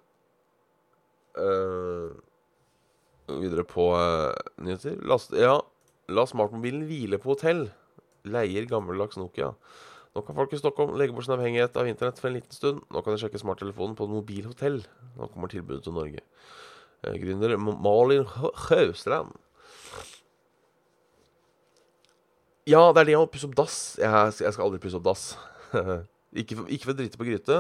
Videre 3.40 3.64
på 3.68 3.88
eh, 3.96 4.34
nyheter. 4.64 4.98
Last, 5.08 5.32
ja, 5.36 5.60
la 6.12 6.26
smartmobilen 6.28 6.84
hvile 6.88 7.20
på 7.22 7.32
hotell. 7.32 7.68
Leier 8.28 8.66
gammeldags 8.70 9.18
Nokia. 9.18 9.52
Nå 10.12 10.20
kan 10.26 10.36
folk 10.36 10.52
i 10.52 10.60
Stockholm 10.60 10.92
legge 11.00 11.14
bort 11.16 11.24
sin 11.24 11.34
avhengighet 11.34 11.76
av 11.80 11.88
internett 11.88 12.18
for 12.20 12.28
en 12.28 12.36
liten 12.36 12.52
stund. 12.52 12.82
Nå 12.92 13.00
kan 13.02 13.14
de 13.14 13.22
sjekke 13.22 13.40
smarttelefonen 13.40 13.96
på 13.96 14.04
et 14.04 14.12
mobilhotell. 14.12 14.82
Nå 15.16 15.30
kommer 15.32 15.52
tilbudet 15.52 15.86
til 15.86 15.96
Norge. 15.96 16.20
Eh, 17.02 17.16
Gründer 17.22 17.56
Malin 17.56 18.26
Haustrand. 18.68 19.32
Ja, 22.68 22.92
det 22.94 23.00
er 23.00 23.08
det 23.08 23.14
å 23.18 23.26
pusse 23.26 23.48
opp 23.48 23.56
dass. 23.58 23.78
Jeg, 23.98 24.34
jeg 24.44 24.54
skal 24.54 24.68
aldri 24.68 24.78
pusse 24.84 25.00
opp 25.00 25.08
dass. 25.08 25.32
ikke, 26.40 26.60
for, 26.60 26.68
ikke 26.68 26.86
for 26.86 26.94
å 26.94 26.98
drite 27.00 27.18
på 27.18 27.26
gryte. 27.26 27.56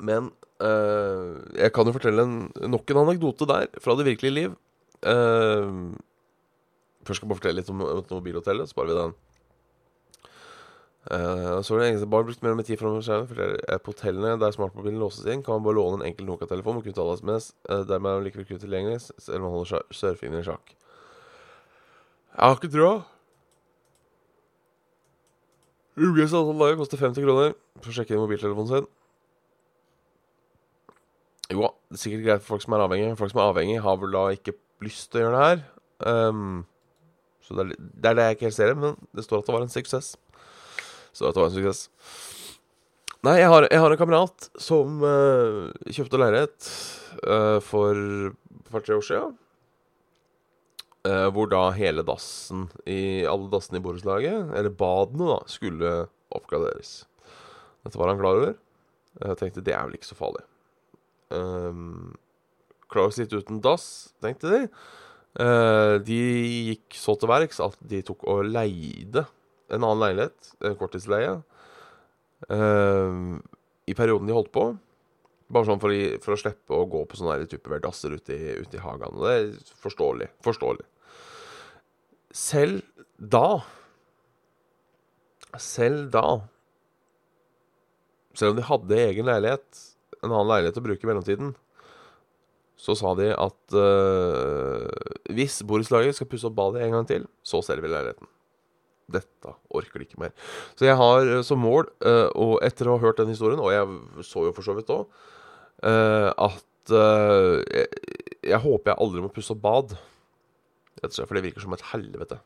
Men 0.00 0.30
eh, 0.30 0.53
jeg 0.64 1.72
kan 1.74 1.88
jo 1.88 1.94
fortelle 1.94 2.24
en, 2.24 2.34
nok 2.72 2.90
en 2.90 3.02
anekdote 3.04 3.48
der, 3.50 3.68
fra 3.82 3.96
det 3.98 4.08
virkelige 4.08 4.36
liv. 4.38 4.58
Eh, 5.04 5.70
Først 7.04 7.20
skal 7.20 7.26
jeg 7.26 7.32
bare 7.32 7.40
fortelle 7.40 7.60
litt 7.60 7.70
om, 7.72 7.82
om 7.84 8.04
mobilhotellet, 8.16 8.68
så 8.68 8.74
sparer 8.74 8.92
vi 8.92 8.98
den. 9.00 9.14
Uh, 11.04 11.60
så 11.60 11.76
det 11.76 11.90
eneste 11.90 12.08
bare 12.08 12.24
brukt 12.24 12.40
mer 12.40 12.54
enn 12.54 12.64
tid 12.64 12.80
forteller 12.80 13.58
eh, 13.68 13.76
På 13.76 13.92
hotellene 13.92 14.38
der 14.40 14.54
smartmobilen 14.54 15.02
låses 15.02 15.26
inn, 15.28 15.42
kan 15.44 15.58
man 15.58 15.66
bare 15.66 15.76
låne 15.76 15.98
en 15.98 16.06
enkel 16.08 16.24
Nokia-telefon 16.24 16.78
og 16.80 16.86
kunne 16.86 16.96
tale 16.96 17.18
SMS. 17.18 17.50
Uh, 17.68 17.82
dermed 17.84 18.08
er 18.08 18.22
den 18.22 18.28
likevel 18.30 18.48
kun 18.48 18.62
tilgjengelig, 18.62 19.10
selv 19.18 19.42
om 19.42 19.44
man 19.44 19.56
holder 19.58 19.84
surfingen 19.92 20.40
i 20.40 20.46
sjakk. 20.46 20.72
Jeg 22.32 22.40
har 22.40 22.56
ikke 22.56 22.72
trua. 22.72 22.94
UGS 25.94 26.32
antall 26.34 26.80
koster 26.80 27.04
50 27.04 27.22
kroner 27.22 27.52
for 27.82 27.92
å 27.92 27.98
sjekke 27.98 28.16
inn 28.16 28.24
mobiltelefonen 28.24 28.72
sin. 28.72 28.88
Jo, 31.52 31.68
det 31.90 31.98
er 31.98 32.00
sikkert 32.00 32.24
greit 32.24 32.44
for 32.44 32.54
folk 32.54 32.64
som 32.64 32.76
er 32.76 32.84
avhengige. 32.86 33.16
Folk 33.20 33.32
som 33.32 33.42
er 33.42 33.50
avhengige, 33.50 33.82
har 33.84 33.98
vel 34.00 34.14
da 34.14 34.22
ikke 34.32 34.56
lyst 34.84 35.10
til 35.12 35.20
å 35.20 35.24
gjøre 35.24 35.34
det 35.34 35.48
her. 35.48 35.64
Um, 36.04 36.62
så 37.44 37.56
det 37.56 37.64
er, 37.64 37.74
det 37.76 38.10
er, 38.10 38.16
det 38.16 38.26
jeg 38.26 38.36
ikke 38.36 38.48
helt 38.48 38.56
ser, 38.56 38.76
men 38.80 38.96
det 39.14 39.26
står 39.26 39.42
at 39.42 39.50
det 39.50 39.56
var 39.56 39.66
en 39.66 39.74
suksess. 39.74 40.14
Så 41.12 41.28
det 41.28 41.42
var 41.42 41.50
en 41.50 41.56
suksess. 41.56 41.84
Nei, 43.24 43.38
jeg 43.40 43.48
har, 43.52 43.66
jeg 43.72 43.80
har 43.80 43.92
en 43.92 44.00
kamerat 44.00 44.48
som 44.60 45.00
uh, 45.04 45.68
kjøpte 45.88 46.20
leilighet 46.20 46.68
uh, 47.24 47.60
for 47.64 47.96
et 47.96 48.70
par-tre 48.72 48.98
år 48.98 49.04
siden. 49.04 49.36
Uh, 51.04 51.28
hvor 51.36 51.48
da 51.52 51.66
hele 51.76 52.04
dassen 52.04 52.66
i 52.88 53.24
alle 53.28 53.50
dassene 53.52 53.80
i 53.80 53.84
borettslaget, 53.84 54.52
eller 54.56 54.72
badene, 54.72 55.28
da, 55.28 55.38
skulle 55.52 55.94
oppgraderes. 56.34 57.02
Dette 57.84 58.00
var 58.00 58.12
han 58.12 58.20
klar 58.20 58.40
over. 58.40 58.56
Jeg 59.20 59.40
tenkte 59.40 59.64
det 59.64 59.76
er 59.76 59.84
vel 59.86 60.00
ikke 60.00 60.08
så 60.08 60.16
farlig. 60.18 60.44
Um, 61.34 62.12
klar 62.92 63.10
å 63.10 63.14
sitte 63.14 63.40
uten 63.42 63.62
dass, 63.64 64.14
tenkte 64.22 64.52
de. 64.52 64.60
Uh, 65.34 65.98
de 66.06 66.20
gikk 66.70 66.94
så 66.94 67.16
til 67.18 67.30
verks 67.30 67.58
at 67.64 67.74
de 67.82 68.04
tok 68.06 68.22
og 68.30 68.46
leide 68.46 69.24
en 69.72 69.82
annen 69.82 70.02
leilighet, 70.02 70.52
en 70.62 70.76
korttidsleie, 70.78 71.36
uh, 72.52 73.20
i 73.84 73.96
perioden 73.96 74.30
de 74.30 74.36
holdt 74.36 74.52
på. 74.54 74.68
Bare 75.54 75.68
sånn 75.68 75.80
for, 75.82 75.92
i, 75.92 76.16
for 76.24 76.34
å 76.34 76.40
slippe 76.40 76.74
å 76.74 76.86
gå 76.90 77.02
på 77.08 77.18
sånne 77.18 77.48
typer 77.50 77.82
dasser 77.82 78.14
ute, 78.16 78.36
ute, 78.62 78.78
i 78.78 78.82
hagen. 78.82 79.18
Og 79.18 79.26
det 79.26 79.34
er 79.34 79.74
forståelig. 79.82 80.30
Forståelig. 80.44 80.86
Selv 82.34 82.82
da 83.18 83.60
Selv 85.60 86.08
da 86.10 86.24
Selv 88.34 88.54
om 88.54 88.58
de 88.58 88.64
hadde 88.66 89.02
egen 89.04 89.28
leilighet, 89.28 89.82
en 90.24 90.32
annen 90.32 90.50
leilighet 90.50 90.80
å 90.80 90.84
bruke 90.84 91.06
i 91.06 91.10
mellomtiden, 91.10 91.54
så 92.84 92.94
sa 92.98 93.14
de 93.18 93.30
at 93.32 93.76
uh, 93.78 94.88
hvis 95.32 95.60
borettslaget 95.66 96.18
skal 96.18 96.28
pusse 96.30 96.48
opp 96.48 96.56
badet 96.58 96.82
en 96.84 96.96
gang 96.98 97.08
til, 97.08 97.26
så 97.46 97.62
selger 97.64 97.86
vi 97.86 97.92
leiligheten. 97.92 98.30
Dette 99.14 99.52
orker 99.76 100.00
de 100.00 100.08
ikke 100.08 100.20
mer. 100.22 100.32
Så 100.74 100.88
jeg 100.88 100.98
har 100.98 101.30
uh, 101.30 101.40
som 101.46 101.62
mål, 101.62 101.88
uh, 102.04 102.28
og 102.34 102.56
etter 102.66 102.90
å 102.90 102.96
ha 102.96 103.04
hørt 103.04 103.20
den 103.22 103.32
historien, 103.32 103.62
og 103.62 103.72
jeg 103.72 104.26
så 104.26 104.48
jo 104.48 104.54
for 104.56 104.66
så 104.66 104.76
vidt 104.76 104.92
òg, 104.94 105.06
at 105.84 106.90
jeg, 106.94 107.88
jeg, 108.44 108.58
håper 108.62 108.90
jeg 108.90 109.00
aldri 109.02 109.22
må 109.24 109.28
pusse 109.32 109.52
opp 109.52 109.60
bad. 109.60 109.94
For 111.02 111.36
det 111.36 111.42
virker 111.44 111.64
som 111.64 111.74
et 111.76 111.84
helvete. 111.90 112.38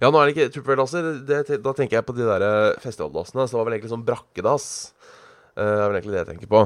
Ja, 0.00 0.08
nå 0.08 0.18
er 0.18 0.26
det 0.26 0.34
ikke 0.34 0.48
Tupperware-dasser. 0.56 1.60
Da 1.62 1.74
tenker 1.76 2.00
jeg 2.00 2.06
på 2.08 2.16
de 2.16 2.26
der 2.26 2.74
festivaldassene. 2.82 3.46
Så 3.46 3.54
det 3.54 3.60
var 3.60 3.68
vel 3.68 3.76
egentlig 3.76 3.92
sånn 3.92 4.06
brakkedass. 4.08 4.66
Det 5.62 5.64
er 5.70 5.88
vel 5.88 5.96
egentlig 5.98 6.14
det 6.14 6.22
jeg 6.22 6.30
tenker 6.32 6.50
på. 6.50 6.62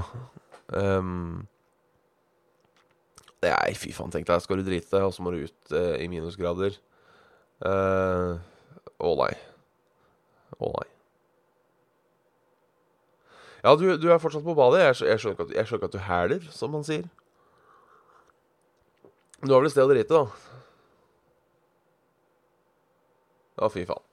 Um, 0.73 1.47
Nei, 3.45 3.75
fy 3.78 3.92
faen, 3.95 4.11
tenk 4.11 4.26
deg. 4.26 4.42
Skal 4.42 4.59
du 4.59 4.66
drite, 4.66 5.00
og 5.07 5.12
så 5.14 5.23
må 5.23 5.30
du 5.30 5.45
ut 5.47 5.75
uh, 5.75 5.95
i 6.02 6.09
minusgrader. 6.11 6.75
Å 7.62 7.71
uh, 7.71 8.40
oh, 8.99 9.14
nei. 9.21 9.35
Å 10.59 10.62
oh, 10.66 10.73
nei. 10.75 10.88
Ja, 13.62 13.75
du, 13.78 13.86
du, 13.99 14.08
er 14.10 14.21
fortsatt 14.23 14.47
på 14.47 14.56
badet. 14.58 14.82
Jeg, 14.82 14.99
jeg, 15.12 15.23
skjønner 15.23 15.78
ikke 15.78 15.91
at, 15.91 15.95
du 15.95 16.02
hæler, 16.02 16.50
som 16.54 16.75
man 16.75 16.86
sier. 16.86 17.06
Du 19.45 19.52
har 19.52 19.60
vel 19.60 19.71
et 19.71 19.75
sted 19.75 19.86
å 19.86 19.93
drite, 19.93 20.19
da? 20.19 20.26
Ja, 23.58 23.71
fy 23.71 23.86
faen. 23.86 24.07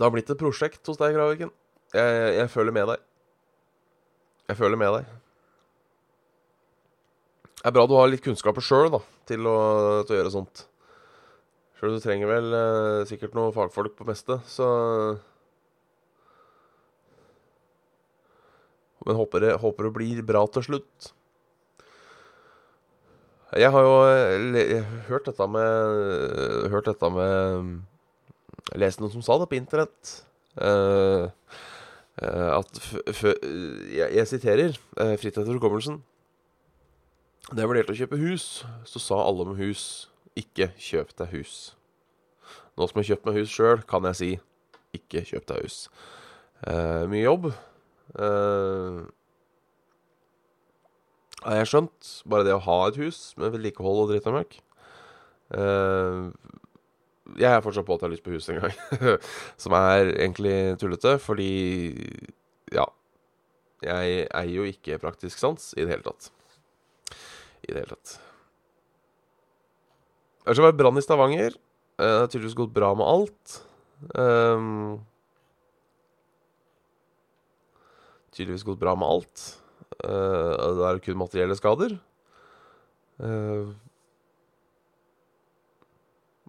Det 0.00 0.06
har 0.06 0.12
blitt 0.14 0.30
et 0.32 0.40
prosjekt 0.40 0.80
hos 0.88 0.96
deg, 0.96 1.12
Graviken. 1.12 1.50
Jeg, 1.92 2.20
jeg 2.38 2.48
føler 2.48 2.72
med 2.72 2.86
deg. 2.88 3.02
Jeg 4.48 4.56
føler 4.56 4.78
med 4.80 4.94
deg. 4.94 5.10
Det 7.58 7.68
er 7.68 7.74
bra 7.76 7.84
du 7.84 7.92
har 7.98 8.08
litt 8.08 8.22
kunnskaper 8.24 8.64
sjøl 8.64 8.88
til, 8.88 9.02
til, 9.28 9.44
å 9.44 10.16
gjøre 10.16 10.32
sånt. 10.32 10.62
Sjøl 11.76 11.98
du 11.98 12.00
trenger 12.00 12.32
vel 12.32 12.48
eh, 12.56 13.02
sikkert 13.10 13.36
noen 13.36 13.52
fagfolk 13.52 13.92
på 13.98 14.08
meste, 14.08 14.38
så 14.48 14.70
Men 19.04 19.20
håper 19.20 19.44
det, 19.44 19.52
håper 19.60 19.90
det 19.90 19.94
blir 19.98 20.24
bra 20.32 20.46
til 20.56 20.64
slutt. 20.64 21.12
Jeg 23.60 23.68
har 23.76 23.84
jo 23.84 23.94
jeg, 24.56 24.82
hørt 25.12 25.28
dette 25.28 25.46
med 25.52 26.68
Hørt 26.72 26.88
dette 26.88 27.08
med 27.12 27.70
Lest 28.78 29.00
noen 29.00 29.12
som 29.12 29.24
sa 29.24 29.38
det 29.40 29.48
på 29.50 29.58
internett. 29.58 30.12
Uh, 30.60 31.30
uh, 32.22 32.60
at 32.60 32.80
jeg, 32.82 34.08
jeg, 34.14 34.26
siterer 34.30 34.78
uh, 35.00 35.14
etter 35.14 35.50
hukommelsen. 35.50 36.00
Da 37.50 37.62
jeg 37.62 37.70
vurderte 37.70 37.94
å 37.94 37.98
kjøpe 37.98 38.20
hus, 38.20 38.64
så 38.86 39.02
sa 39.02 39.18
alle 39.24 39.48
med 39.48 39.58
hus 39.62 39.84
ikke 40.38 40.70
kjøp 40.78 41.14
deg 41.18 41.34
hus. 41.34 41.54
Nå 42.78 42.86
som 42.86 43.00
jeg 43.00 43.08
har 43.08 43.10
kjøpt 43.14 43.26
meg 43.26 43.40
hus 43.40 43.54
sjøl, 43.54 43.82
kan 43.88 44.06
jeg 44.10 44.20
si 44.20 44.30
ikke 44.96 45.24
kjøp 45.26 45.48
deg 45.50 45.64
hus. 45.66 45.80
Uh, 46.62 47.08
mye 47.10 47.24
jobb. 47.24 47.50
Jeg 51.40 51.46
har 51.46 51.62
jeg 51.62 51.70
skjønt. 51.72 52.08
Bare 52.28 52.44
det 52.46 52.54
å 52.54 52.64
ha 52.66 52.78
et 52.88 52.98
hus 53.00 53.30
med 53.40 53.54
vedlikehold 53.54 54.04
og 54.04 54.10
dritt 54.12 54.26
og 54.28 54.36
møkk. 54.36 54.58
Eh, 55.50 56.30
jeg 57.38 57.50
er 57.52 57.62
fortsatt 57.64 57.86
på 57.86 57.94
at 57.94 58.02
jeg 58.02 58.08
har 58.08 58.14
lyst 58.16 58.26
på 58.26 58.34
hus 58.34 58.48
en 58.50 58.60
gang. 58.62 59.20
Som 59.62 59.76
er 59.78 60.10
egentlig 60.16 60.56
tullete, 60.80 61.18
fordi 61.22 61.52
ja. 62.74 62.88
Jeg 63.80 64.26
eier 64.28 64.52
jo 64.52 64.66
ikke 64.68 64.98
praktisk 65.00 65.40
sans 65.40 65.70
i 65.78 65.86
det 65.86 65.94
hele 65.94 66.04
tatt 66.04 66.28
i 67.70 67.72
det 67.72 67.84
hele 67.84 67.96
tatt. 67.96 68.16
Ellers 70.46 70.62
har 70.62 70.72
det 70.72 70.80
brann 70.80 70.98
i 70.98 71.04
Stavanger. 71.04 71.56
Eh, 72.00 72.06
det 72.06 72.20
har 72.24 72.30
tydeligvis 72.32 72.58
gått 72.58 72.74
bra 72.74 72.92
med 72.96 73.06
alt. 73.06 73.56
Um, 74.16 75.00
tydeligvis 78.32 78.64
gått 78.66 78.80
bra 78.80 78.96
med 78.98 79.10
alt. 79.10 79.44
Uh, 80.00 80.56
det 80.78 80.88
er 80.88 81.02
kun 81.04 81.20
materielle 81.20 81.58
skader. 81.58 81.98
Uh, 83.20 83.76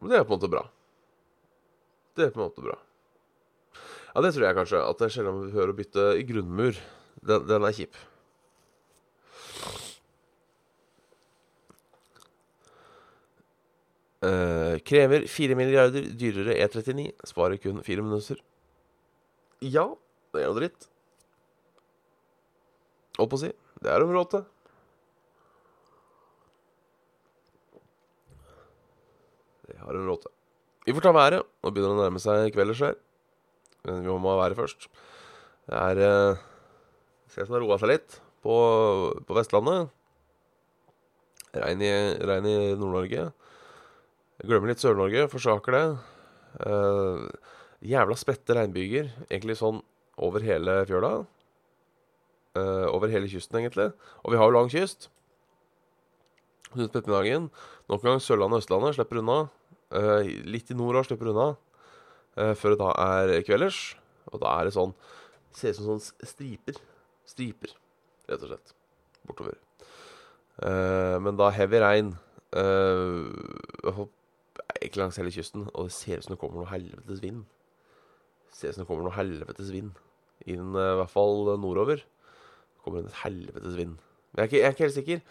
det 0.10 0.18
er 0.18 0.26
på 0.26 0.34
en 0.34 0.40
måte 0.40 0.50
bra. 0.50 0.64
Det 2.18 2.26
er 2.26 2.34
på 2.34 2.42
en 2.42 2.48
måte 2.48 2.64
bra. 2.66 2.78
Ja, 4.12 4.24
det 4.26 4.34
tror 4.36 4.48
jeg 4.48 4.58
kanskje. 4.58 4.82
At 4.84 5.00
det 5.00 5.08
er 5.08 5.14
sjelden 5.16 5.38
man 5.38 5.54
hører 5.54 5.74
å 5.74 5.78
bytte 5.78 6.08
i 6.20 6.26
grunnmur. 6.28 6.80
Den, 7.22 7.46
den 7.48 7.68
er 7.68 7.76
kjip. 7.78 8.00
Uh, 14.22 14.78
krever 14.86 15.26
4 15.30 15.56
milliarder 15.58 16.12
dyrere 16.18 16.58
E39. 16.62 17.08
Sparer 17.26 17.62
kun 17.62 17.82
4 17.86 18.04
minutter. 18.06 18.42
Ja, 19.62 19.88
det 20.34 20.44
er 20.44 20.50
jo 20.50 20.58
dritt. 20.58 20.90
Holdt 23.18 23.32
på 23.32 23.40
å 23.40 23.42
si. 23.42 23.52
Det 23.82 23.90
er 23.90 24.04
de 24.04 24.14
råd 24.14 24.30
til. 24.34 24.44
Det 29.66 29.71
har 29.86 29.98
en 29.98 30.10
råte. 30.10 30.32
Vi 30.86 30.96
får 30.96 31.06
ta 31.06 31.14
været. 31.16 31.48
Nå 31.62 31.72
begynner 31.72 31.94
det 31.94 32.00
å 32.00 32.06
nærme 32.06 32.22
seg 32.22 32.54
kvelder 32.56 32.80
her. 32.82 32.96
Men 33.86 34.04
vi 34.06 34.14
må 34.14 34.34
ha 34.34 34.42
været 34.44 34.60
først. 34.60 34.88
Det 35.70 35.78
er 35.78 36.02
eh, 36.06 36.48
Ser 37.32 37.46
ut 37.46 37.48
som 37.48 37.56
det 37.56 37.62
har 37.62 37.64
roa 37.64 37.78
seg 37.80 37.92
litt 37.94 38.18
på, 38.44 38.56
på 39.24 39.36
Vestlandet. 39.38 39.92
Regn 41.56 41.84
i, 41.84 41.92
i 41.92 42.56
Nord-Norge. 42.80 43.30
Glemmer 44.42 44.72
litt 44.72 44.82
Sør-Norge, 44.82 45.28
forsaker 45.32 45.78
det. 45.78 45.86
Eh, 46.66 47.24
jævla 47.94 48.18
spredte 48.20 48.58
regnbyger, 48.58 49.12
egentlig 49.30 49.60
sånn 49.60 49.80
over 50.22 50.44
hele 50.44 50.82
fjøla. 50.90 51.14
Eh, 52.58 52.88
over 52.92 53.14
hele 53.14 53.30
kysten, 53.32 53.62
egentlig. 53.62 53.92
Og 54.26 54.34
vi 54.34 54.42
har 54.42 54.50
jo 54.50 54.58
lang 54.58 54.72
kyst. 54.72 55.08
Ut 56.76 56.90
ettermiddagen. 56.90 57.50
Nok 57.92 58.04
en 58.04 58.14
gang 58.14 58.24
Sørlandet 58.24 58.60
og 58.60 58.66
Østlandet 58.66 58.98
slipper 58.98 59.22
unna. 59.22 59.40
Uh, 59.92 60.24
litt 60.48 60.72
i 60.72 60.78
nord 60.78 61.02
og 61.02 61.08
slipper 61.08 61.32
unna. 61.34 61.50
Uh, 62.38 62.54
før 62.56 62.76
det 62.76 62.82
da 62.84 62.92
er 63.06 63.34
kvelders. 63.48 63.82
Og 64.32 64.40
da 64.44 64.56
er 64.60 64.70
det 64.70 64.78
sånn 64.78 64.96
Ser 65.52 65.74
ut 65.74 65.82
som 65.82 65.88
sånne 65.90 66.30
striper. 66.30 66.78
Striper, 67.28 67.74
rett 68.30 68.46
og 68.46 68.54
slett. 68.54 68.72
Bortover. 69.28 69.58
Eh, 70.62 71.18
men 71.24 71.38
da 71.40 71.50
heavy 71.56 71.80
regn 71.82 72.12
eh, 72.58 73.94
fall 73.96 74.10
Ikke 74.84 75.00
langs 75.00 75.18
hele 75.18 75.34
kysten, 75.34 75.66
og 75.74 75.88
det 75.88 75.96
ser 75.96 76.20
ut 76.22 76.28
som 76.28 76.36
det 76.36 76.40
kommer 76.42 76.62
noe 76.62 76.72
helvetes 76.72 77.22
vind. 77.24 77.44
Det 78.50 78.58
ser 78.58 78.72
ut 78.72 78.78
som 78.78 78.84
det 78.84 78.90
kommer 78.90 79.08
noe 79.08 79.18
helvetes 79.18 79.72
vind 79.74 79.92
inn, 80.50 80.74
eh, 80.74 80.94
i 80.96 80.98
hvert 81.02 81.14
fall 81.14 81.52
nordover. 81.62 82.02
Det 82.02 82.86
kommer 82.86 83.04
en 83.04 83.20
helvetes 83.24 83.78
vind. 83.78 83.98
Men 84.32 84.42
jeg 84.42 84.44
er 84.44 84.50
ikke, 84.50 84.62
jeg 84.62 84.68
er 84.68 84.76
ikke 84.76 84.88
helt 84.88 85.00
sikker. 85.00 85.24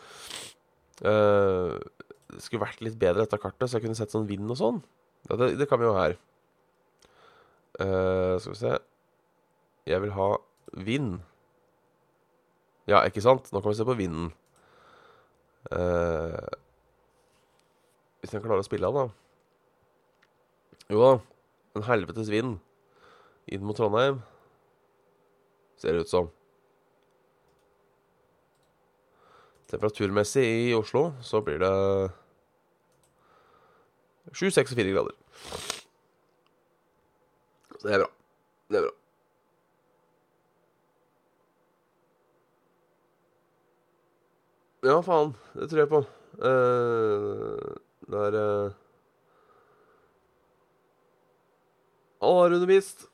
Eh, 1.11 1.75
det 2.31 2.43
skulle 2.45 2.65
vært 2.65 2.83
litt 2.85 2.99
bedre 3.01 3.25
dette 3.25 3.39
kartet, 3.41 3.69
så 3.69 3.79
jeg 3.79 3.87
kunne 3.87 3.99
sett 3.99 4.13
sånn 4.15 4.29
vind 4.29 4.51
og 4.51 4.59
sånn. 4.61 4.81
Ja, 5.29 5.37
det, 5.41 5.53
det 5.61 5.69
kan 5.71 5.81
vi 5.81 5.89
jo 5.89 5.97
her. 5.97 6.17
Uh, 7.81 8.37
skal 8.43 8.53
vi 8.53 8.59
se 8.59 8.73
Jeg 9.89 10.03
vil 10.03 10.13
ha 10.13 10.31
vind. 10.87 11.21
Ja, 12.91 13.05
ikke 13.07 13.23
sant? 13.25 13.49
Nå 13.53 13.63
kan 13.63 13.73
vi 13.73 13.79
se 13.79 13.87
på 13.89 13.99
vinden. 13.99 14.33
Uh, 15.71 16.51
hvis 18.21 18.35
jeg 18.35 18.43
klarer 18.45 18.63
å 18.63 18.67
spille 18.67 18.89
av, 18.89 18.97
da. 18.97 19.07
Jo 20.91 21.05
da, 21.05 21.13
en 21.79 21.87
helvetes 21.87 22.31
vind 22.33 22.59
inn 23.51 23.65
mot 23.65 23.79
Trondheim. 23.79 24.21
Ser 25.81 25.97
det 25.97 26.05
ut 26.05 26.13
som. 26.13 26.29
Temperaturmessig 29.71 30.45
i 30.45 30.75
Oslo 30.75 31.13
så 31.25 31.41
blir 31.47 31.63
det 31.63 31.75
7-6-4 34.37 34.93
grader. 34.95 35.15
Så 37.81 37.89
det 37.89 37.95
er 37.97 38.03
bra. 38.05 38.11
Det 38.71 38.81
er 38.81 38.87
bra. 38.87 38.95
Ja, 44.81 45.01
faen. 45.05 45.35
Det 45.57 45.69
tror 45.69 45.83
jeg 45.83 45.91
på. 45.91 46.01
Uh, 46.41 47.75
det 48.09 48.23
er 48.29 48.39
uh... 48.41 48.79
Alle 52.21 52.45
har 52.45 52.57
undervist. 52.57 53.09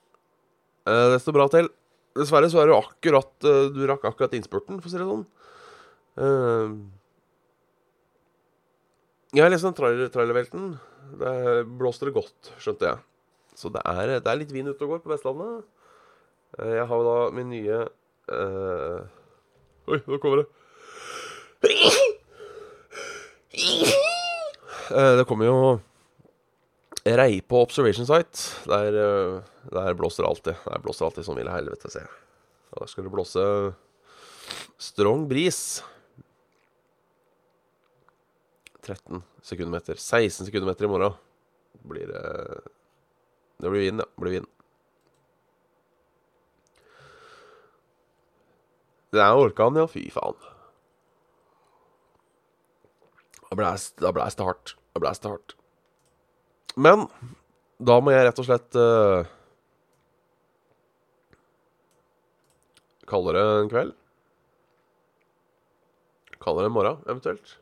Uh, 0.87 1.15
det 1.15 1.23
står 1.23 1.39
bra 1.39 1.49
til. 1.51 1.71
Dessverre 2.17 2.51
så 2.51 2.63
er 2.63 2.71
det 2.71 2.77
akkurat 2.79 3.33
uh, 3.45 3.67
Du 3.75 3.83
rakk 3.89 4.07
akkurat 4.09 4.35
innspurten, 4.39 4.79
for 4.81 4.89
å 4.89 4.93
si 4.93 5.01
det 5.01 5.09
sånn. 5.09 5.27
Uh, 6.17 6.69
jeg 9.37 9.53
leste 9.53 9.69
den 9.69 9.77
trailer, 9.77 10.09
Der 11.21 11.63
blåste 11.79 12.09
det 12.09 12.17
godt, 12.17 12.53
skjønte 12.63 12.91
jeg. 12.91 12.99
Så 13.57 13.71
det 13.73 13.83
er, 13.89 14.17
det 14.21 14.31
er 14.31 14.41
litt 14.41 14.53
vind 14.53 14.69
ute 14.69 14.85
og 14.85 14.97
går 14.97 15.03
på 15.05 15.13
Vestlandet. 15.15 15.65
Uh, 16.59 16.75
jeg 16.77 16.87
har 16.89 16.97
jo 17.01 17.07
da 17.07 17.17
min 17.37 17.51
nye 17.53 17.79
Oi, 19.87 20.01
nå 20.03 20.17
kommer 20.19 20.41
det. 20.43 20.47
Det 24.91 25.27
kommer 25.31 25.47
jo 25.47 25.59
Rei 27.07 27.39
på 27.39 27.61
Observation 27.63 28.09
Site. 28.09 28.67
Der, 28.67 28.99
der 29.71 29.95
blåser 29.95 30.25
det 30.25 30.31
alltid. 30.33 30.55
Der 30.67 30.83
blåser 30.83 31.05
det 31.05 31.11
alltid 31.13 31.29
som 31.29 31.39
ville 31.39 31.55
helvete, 31.55 31.91
ser 31.93 32.03
jeg. 32.03 32.15
Da 32.75 32.89
skal 32.91 33.07
det 33.07 33.15
blåse 33.15 33.45
strong 34.83 35.29
bris. 35.31 35.85
13 38.87 39.23
sekundmeter. 39.43 39.99
16 39.99 40.47
sekundmeter 40.47 40.87
i 40.87 40.91
morgen. 40.91 41.17
Blir 41.87 42.07
det 42.07 42.61
Det 43.59 43.71
blir 43.71 43.81
vind, 43.81 44.01
ja. 44.01 44.07
Blir 44.21 44.31
vind. 44.39 44.47
Det 49.11 49.23
er 49.23 49.39
orkan, 49.41 49.77
ja. 49.77 49.87
Fy 49.89 50.07
faen. 50.13 50.37
Da 53.51 53.57
blæste 53.57 54.03
det 54.03 54.47
hardt. 54.47 54.77
Da 54.95 55.01
blæste 55.01 55.27
det 55.27 55.33
hardt. 55.33 55.57
Men 56.77 57.07
da 57.79 58.01
må 58.01 58.13
jeg 58.13 58.27
rett 58.27 58.41
og 58.43 58.49
slett 58.49 58.77
uh, 58.77 59.29
kalle 63.09 63.37
det 63.37 63.45
en 63.63 63.71
kveld. 63.73 63.95
Kalle 66.43 66.65
det 66.65 66.71
en 66.71 66.77
morgen, 66.77 67.01
eventuelt. 67.09 67.57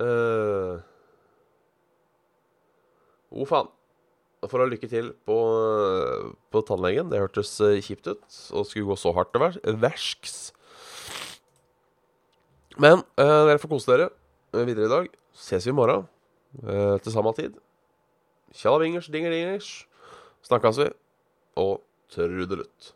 Uh, 0.00 0.82
oh, 3.30 3.46
faen. 3.48 3.70
For 4.44 4.60
å 4.60 4.68
lykke 4.68 4.88
til 4.90 5.12
på, 5.24 5.36
på 6.52 6.62
tannlegen. 6.68 7.08
Det 7.12 7.22
hørtes 7.22 7.54
uh, 7.64 7.78
kjipt 7.80 8.10
ut. 8.10 8.24
Og 8.52 8.66
skulle 8.68 8.90
gå 8.90 8.98
så 9.00 9.14
hardt 9.16 9.32
til 9.34 9.78
Versks. 9.80 10.52
Men 12.80 13.04
uh, 13.20 13.44
dere 13.46 13.60
får 13.62 13.70
kose 13.70 13.92
dere 13.92 14.66
videre 14.66 14.88
i 14.88 14.92
dag. 14.92 15.08
Ses 15.34 15.66
vi 15.66 15.72
i 15.72 15.76
morgen 15.76 16.06
uh, 16.66 16.98
til 17.02 17.14
samme 17.14 17.32
tid. 17.38 17.56
Tjallabingers, 18.54 19.08
dingerdingers. 19.10 19.70
Snakkes 20.46 20.82
vi. 20.82 20.90
Og 21.58 21.80
trudelutt. 22.12 22.92